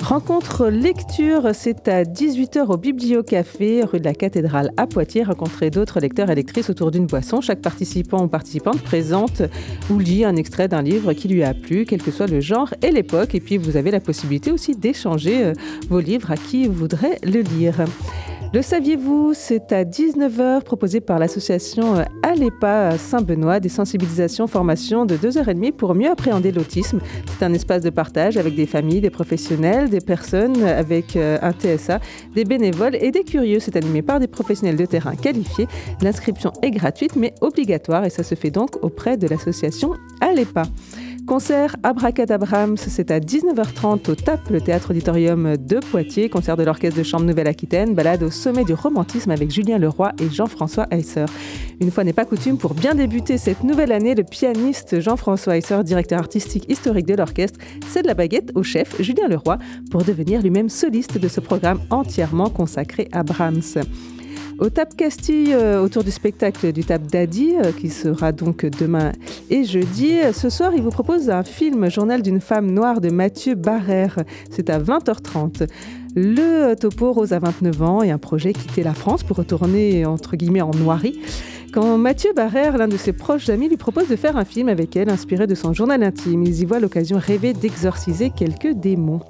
Rencontre 0.02 0.68
lecture, 0.68 1.50
c'est 1.54 1.88
à 1.88 2.04
18h 2.04 2.68
au 2.68 2.78
Bibliocafé, 2.78 3.84
rue 3.84 4.00
de 4.00 4.06
la 4.06 4.14
Cathédrale 4.14 4.72
à 4.78 4.88
Poitiers. 4.88 5.24
Rencontrer 5.24 5.70
d'autres 5.70 6.00
lecteurs 6.00 6.30
et 6.30 6.36
lectrices 6.36 6.70
autour 6.70 6.92
d'une 6.92 7.08
boisson. 7.08 7.42
Chaque 7.42 7.62
participant 7.62 8.24
ou 8.24 8.28
participante 8.28 8.82
présente 8.82 9.42
ou 9.90 10.00
lit 10.00 10.24
un 10.24 10.36
extrait 10.36 10.68
d'un 10.68 10.82
livre 10.82 11.14
qui 11.14 11.28
lui 11.28 11.44
a 11.44 11.54
plu, 11.54 11.86
quel 11.86 12.02
que 12.02 12.12
soit 12.12 12.28
le 12.28 12.40
genre 12.40 12.74
et 12.82 12.92
l'époque. 12.92 13.36
Et 13.36 13.40
puis 13.40 13.58
vous 13.58 13.76
avez 13.76 13.92
la 13.92 14.00
possibilité 14.00 14.52
aussi 14.52 14.76
d'échanger 14.76 15.44
euh, 15.44 15.54
vos 15.90 16.00
livres 16.00 16.32
à 16.32 16.38
qui 16.38 16.68
voudrait 16.68 17.20
le 17.24 17.42
lire. 17.42 17.86
Le 18.54 18.62
saviez-vous 18.62 19.34
C'est 19.34 19.74
à 19.74 19.84
19h 19.84 20.64
proposé 20.64 21.02
par 21.02 21.20
l'association 21.20 21.98
euh, 21.98 22.04
Alépa 22.24 22.98
Saint-Benoît 22.98 23.60
des 23.60 23.68
sensibilisations 23.68 24.48
formations 24.48 25.06
de 25.06 25.18
2h30 25.18 25.74
pour 25.74 25.94
mieux 25.94 26.10
appréhender 26.10 26.54
l'autisme. 26.54 27.00
C'est 27.28 27.44
un 27.44 27.54
espace 27.54 27.82
de 27.82 27.90
partage 27.90 28.38
avec 28.38 28.56
des 28.56 28.66
familles, 28.66 29.02
des 29.02 29.10
professionnels, 29.10 29.90
des 29.90 30.00
personnes 30.00 30.64
avec 30.64 31.18
euh, 31.18 31.38
un 31.42 31.52
TSA, 31.52 32.00
des 32.36 32.46
bénévoles 32.46 32.96
et 32.96 33.12
des 33.12 33.26
curieux. 33.26 33.60
C'est 33.60 33.76
animé 33.76 34.02
par 34.02 34.22
des 34.22 34.28
professionnels 34.28 34.78
de 34.78 34.86
terrain 34.86 35.16
qualifiés. 35.16 35.68
L'inscription 36.02 36.54
est 36.62 36.72
gratuite 36.72 37.18
mais 37.18 37.34
obligatoire 37.42 38.06
et 38.06 38.10
ça 38.10 38.24
se 38.24 38.36
fait 38.36 38.52
donc 38.52 38.82
auprès 38.82 39.18
de 39.18 39.28
l'association 39.28 39.94
Alépa. 40.22 40.64
Concert 41.28 41.76
Abracadabrams, 41.84 42.78
c'est 42.78 43.12
à 43.12 43.20
19h30 43.20 44.10
au 44.10 44.16
TAP, 44.16 44.50
le 44.50 44.62
théâtre 44.62 44.92
auditorium 44.92 45.58
de 45.58 45.80
Poitiers. 45.80 46.30
Concert 46.30 46.56
de 46.56 46.64
l'Orchestre 46.64 46.98
de 46.98 47.04
Chambre 47.04 47.26
Nouvelle-Aquitaine. 47.26 47.94
Balade 47.94 48.24
au 48.24 48.32
sommet 48.32 48.64
du 48.64 48.74
romantisme 48.74 49.32
avec 49.32 49.52
Julien 49.52 49.78
Leroy 49.78 50.14
et 50.22 50.30
Jean-François 50.30 50.88
Heisser. 50.90 51.26
Une 51.82 51.92
fois 51.92 52.06
n'est 52.06 52.14
pas 52.14 52.24
coutume, 52.24 52.58
pour 52.58 52.74
bien 52.74 52.96
débuter 52.96 53.38
cette 53.38 53.66
nouvelle 53.66 53.92
année, 53.92 54.16
le 54.16 54.24
pianiste 54.24 55.02
Jean-François 55.02 55.58
Heisser, 55.58 55.84
directeur 55.84 56.20
artistique 56.20 56.64
historique 56.72 57.06
de 57.06 57.16
l'orchestre, 57.16 57.60
cède 57.90 58.06
la 58.06 58.14
baguette 58.14 58.54
au 58.56 58.64
chef 58.64 59.00
Julien 59.02 59.28
Leroy 59.28 59.58
pour 59.92 60.06
devenir 60.06 60.42
lui-même 60.42 60.70
soliste 60.70 61.18
de 61.18 61.28
ce 61.28 61.42
programme 61.42 61.82
entièrement 61.90 62.50
consacré 62.50 63.10
à 63.12 63.24
Brahms. 63.24 63.84
Au 64.60 64.70
TAP 64.72 64.96
Castille, 64.96 65.54
euh, 65.54 65.84
autour 65.84 66.04
du 66.04 66.10
spectacle 66.10 66.72
du 66.72 66.84
TAP 66.84 67.04
Daddy, 67.04 67.56
euh, 67.58 67.72
qui 67.72 67.90
sera 67.90 68.32
donc 68.32 68.66
demain 68.66 69.12
et 69.52 69.64
jeudi. 69.64 70.16
Ce 70.34 70.50
soir, 70.50 70.72
il 70.76 70.82
vous 70.82 70.90
propose 70.90 71.30
un 71.30 71.44
film 71.44 71.92
Journal 71.92 72.24
d'une 72.24 72.42
femme 72.42 72.72
noire 72.72 73.00
de 73.00 73.10
Mathieu 73.10 73.54
Barrère. 73.54 74.18
C'est 74.50 74.72
à 74.72 74.80
20h30. 74.80 75.68
Le 76.16 76.74
topo 76.74 77.14
Rose 77.14 77.34
a 77.34 77.40
29 77.40 77.82
ans 77.84 78.02
et 78.02 78.10
un 78.10 78.18
projet 78.18 78.54
quitter 78.54 78.82
la 78.82 78.96
France 78.96 79.24
pour 79.24 79.38
retourner 79.38 80.08
entre 80.08 80.36
guillemets 80.36 80.62
en 80.62 80.72
noirie. 80.72 81.20
Quand 81.72 82.00
Mathieu 82.00 82.32
Barrère, 82.36 82.80
l'un 82.80 82.88
de 82.88 82.98
ses 82.98 83.14
proches 83.14 83.50
amis, 83.50 83.70
lui 83.70 83.78
propose 83.78 84.08
de 84.08 84.16
faire 84.16 84.38
un 84.38 84.46
film 84.46 84.70
avec 84.70 84.96
elle 84.96 85.10
inspiré 85.10 85.46
de 85.46 85.54
son 85.54 85.74
journal 85.74 86.02
intime, 86.02 86.44
ils 86.44 86.62
y 86.62 86.66
voient 86.66 86.80
l'occasion 86.80 87.20
rêver 87.20 87.54
d'exorciser 87.54 88.32
quelques 88.32 88.72
démons. 88.72 89.22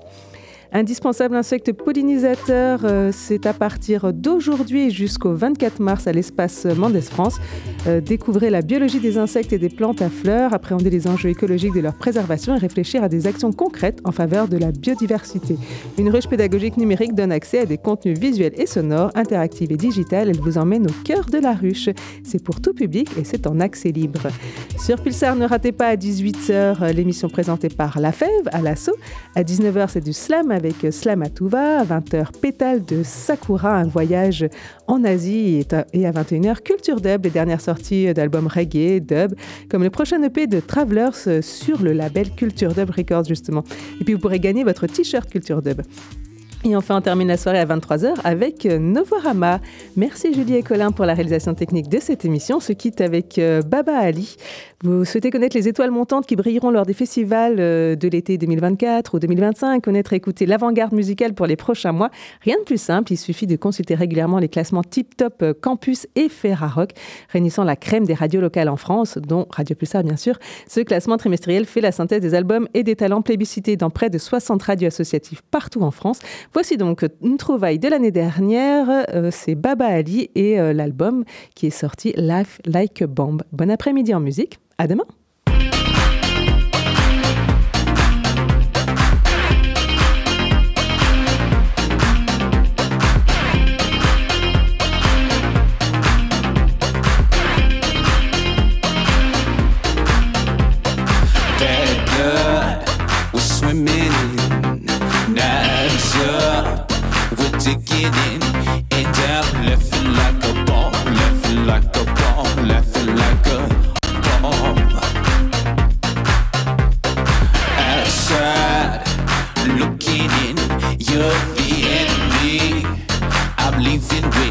Indispensable 0.78 1.36
insecte 1.36 1.74
pollinisateur, 1.74 2.82
euh, 2.84 3.10
c'est 3.12 3.48
à 3.48 3.54
partir 3.54 4.14
d'aujourd'hui 4.14 4.92
jusqu'au 4.92 5.34
24 5.34 5.80
mars 5.80 6.06
à 6.06 6.12
l'espace 6.12 6.66
Mendes 6.66 7.02
France. 7.02 7.40
Euh, 7.88 8.00
découvrez 8.00 8.52
la 8.52 8.62
biologie 8.62 9.00
des 9.00 9.18
insectes 9.18 9.52
et 9.54 9.58
des 9.58 9.70
plantes 9.70 10.04
à 10.04 10.10
fleurs, 10.12 10.54
appréhender 10.54 10.92
les 10.92 11.08
enjeux 11.08 11.30
écologiques 11.30 11.74
de 11.74 11.80
leur 11.80 11.96
préservation 11.96 12.56
et 12.56 12.60
réfléchir 12.60 13.02
à 13.02 13.10
des 13.10 13.26
actions 13.26 13.52
concrètes 13.52 14.02
en 14.04 14.12
faveur 14.12 14.48
de 14.48 14.58
la 14.58 14.72
biodiversité. 14.72 15.58
Une 15.98 16.12
ruche 16.12 16.28
pédagogique 16.28 16.78
numérique 16.78 17.16
donne 17.16 17.32
accès 17.32 17.62
à 17.62 17.66
des 17.66 17.80
contenus 17.80 18.20
visuels 18.20 18.54
et 18.56 18.68
sonores, 18.68 19.10
interactifs 19.16 19.72
et 19.72 19.78
digitales. 19.78 20.30
Elle 20.30 20.40
vous 20.40 20.60
emmène 20.60 20.86
au 20.86 20.94
cœur 21.04 21.26
de 21.26 21.40
la 21.40 21.54
ruche. 21.54 21.90
C'est 22.22 22.44
pour 22.44 22.62
tout 22.62 22.76
public 22.76 23.10
et 23.20 23.24
c'est 23.24 23.48
en 23.48 23.60
accès 23.62 23.90
libre. 23.90 24.28
Sur 24.78 25.02
Pulsar, 25.02 25.36
ne 25.36 25.48
ratez 25.48 25.72
pas 25.72 25.88
à 25.88 25.96
18h 25.96 26.94
l'émission 26.94 27.30
présentée 27.30 27.70
par 27.70 28.00
La 28.00 28.12
Fève 28.12 28.30
à 28.52 28.62
l'assaut. 28.62 28.96
À 29.34 29.42
19h, 29.42 29.88
c'est 29.90 30.04
du 30.04 30.14
slam 30.14 30.52
avec 30.52 30.67
Slamatouva, 30.92 31.80
à 31.80 31.84
20h 31.86 32.40
Pétale 32.40 32.84
de 32.86 33.04
Sakura, 33.04 33.76
un 33.76 33.88
voyage 33.88 34.48
en 34.88 35.04
Asie 35.04 35.66
et 35.94 36.06
à 36.06 36.12
21h 36.12 36.62
Culture 36.62 37.02
Dub, 37.02 37.26
les 37.26 37.30
dernières 37.30 37.62
sorties 37.62 38.14
d'albums 38.14 38.48
reggae, 38.48 39.00
dub, 39.00 39.34
comme 39.70 39.84
le 39.84 39.90
prochain 39.90 40.22
EP 40.24 40.48
de 40.48 40.60
Travelers 40.60 41.42
sur 41.42 41.82
le 41.82 41.94
label 41.94 42.32
Culture 42.32 42.74
Dub 42.74 42.90
Records 42.90 43.26
justement. 43.26 43.64
Et 44.00 44.04
puis 44.04 44.14
vous 44.14 44.20
pourrez 44.20 44.40
gagner 44.40 44.64
votre 44.64 44.88
t-shirt 44.88 45.30
Culture 45.30 45.62
Dub. 45.62 45.82
Et 46.64 46.76
enfin, 46.76 46.98
on 46.98 47.02
termine 47.02 47.28
la 47.28 47.38
soirée 47.38 47.60
à 47.60 47.66
23h 47.66 48.16
avec 48.24 48.66
euh, 48.66 48.80
Novorama. 48.80 49.62
Merci 49.96 50.34
Julie 50.34 50.56
et 50.56 50.64
Colin 50.64 50.92
pour 50.92 51.06
la 51.06 51.14
réalisation 51.14 51.54
technique 51.54 51.88
de 51.88 52.00
cette 52.00 52.26
émission. 52.26 52.58
On 52.58 52.60
se 52.60 52.74
quitte 52.74 53.00
avec 53.00 53.38
euh, 53.38 53.62
Baba 53.62 53.96
Ali. 53.96 54.36
Vous 54.84 55.06
souhaitez 55.06 55.30
connaître 55.30 55.56
les 55.56 55.68
étoiles 55.68 55.92
montantes 55.92 56.26
qui 56.26 56.36
brilleront 56.36 56.72
lors 56.72 56.86
des 56.86 56.94
festivals 56.94 57.58
euh, 57.60 57.96
de 57.96 58.08
l'été 58.08 58.40
2024 58.40 59.16
ou 59.16 59.20
2025, 59.20 59.84
connaître 59.84 60.14
et 60.14 60.16
écouter 60.16 60.48
l'avant-garde 60.48 60.94
musicale 60.94 61.36
pour 61.36 61.46
les 61.46 61.56
prochains 61.56 61.92
mois. 61.92 62.10
Rien 62.42 62.58
de 62.58 62.64
plus 62.64 62.82
simple, 62.82 63.14
il 63.14 63.18
suffit 63.18 63.48
de 63.48 63.56
consulter 63.56 63.94
régulièrement 63.94 64.40
les 64.40 64.50
classements 64.50 64.84
Tip 64.84 65.16
Top 65.16 65.44
Campus 65.62 66.08
et 66.16 66.28
Ferrarock, 66.28 66.92
réunissant 67.30 67.64
la 67.64 67.76
crème 67.76 68.06
des 68.06 68.16
radios 68.16 68.42
locales 68.42 68.70
en 68.70 68.78
France, 68.78 69.20
dont 69.20 69.48
Radio 69.52 69.76
Pulsar 69.76 70.04
bien 70.04 70.18
sûr. 70.18 70.38
Ce 70.68 70.80
classement 70.80 71.18
trimestriel 71.18 71.66
fait 71.66 71.82
la 71.82 71.92
synthèse 71.92 72.22
des 72.22 72.34
albums 72.34 72.68
et 72.74 72.84
des 72.84 72.96
talents 72.96 73.22
plébiscités 73.22 73.78
dans 73.78 73.90
près 73.90 74.10
de 74.10 74.18
60 74.18 74.62
radios 74.64 74.88
associatives 74.88 75.42
partout 75.50 75.82
en 75.82 75.92
France. 75.92 76.20
Voici 76.54 76.78
donc 76.78 77.06
une 77.22 77.38
trouvaille 77.38 77.80
de 77.80 77.88
l'année 77.88 78.12
dernière, 78.12 79.06
euh, 79.14 79.30
c'est 79.32 79.56
Baba 79.56 79.86
Ali 79.86 80.30
et 80.36 80.60
euh, 80.60 80.74
l'album 80.74 81.24
qui 81.56 81.68
est 81.68 81.72
sorti 81.72 82.14
Life 82.18 82.62
Like 82.66 83.02
a 83.02 83.08
Bomb. 83.08 83.44
Bon 83.52 83.70
après-midi 83.70 84.14
en 84.14 84.20
musique, 84.20 84.60
à 84.78 84.88
demain 84.88 85.06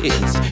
It's. 0.08 0.45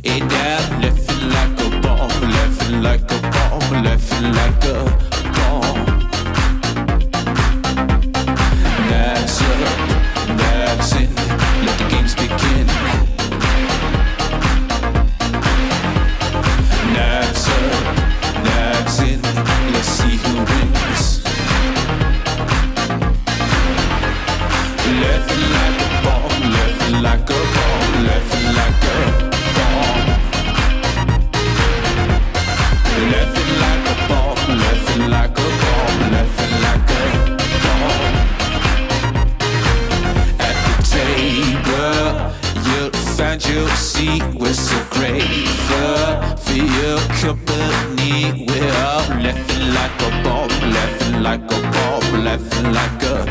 A 52.14 52.20
bomb, 52.20 52.24
laughing 52.24 52.72
like 52.72 53.02
a 53.02 53.24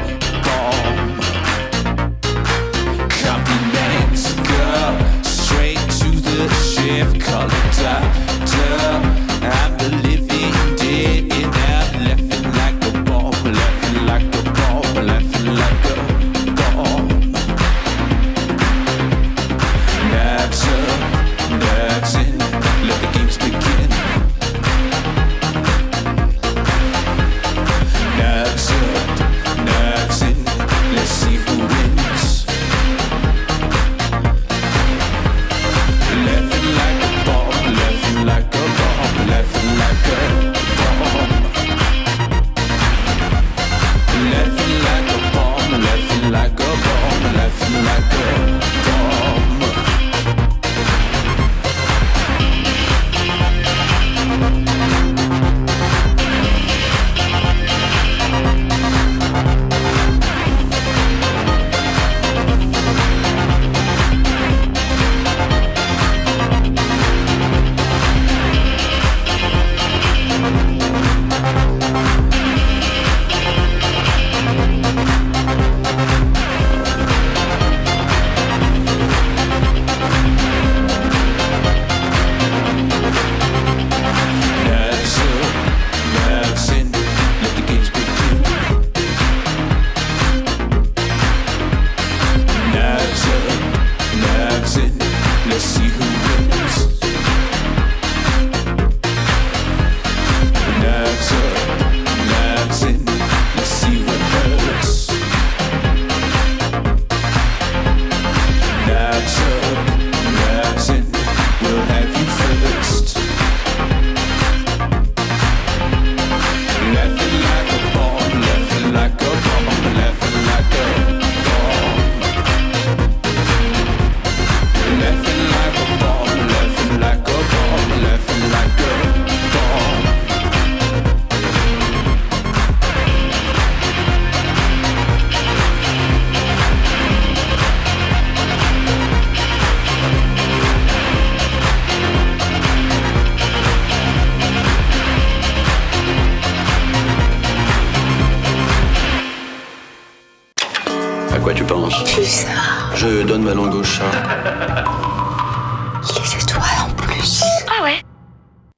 bomb. 0.44 1.20
Compliments 3.10 4.34
go 4.34 5.22
straight 5.24 5.80
to 6.00 6.10
the 6.22 6.50
chef, 6.50 7.20
call 7.20 7.48
it 7.48 8.43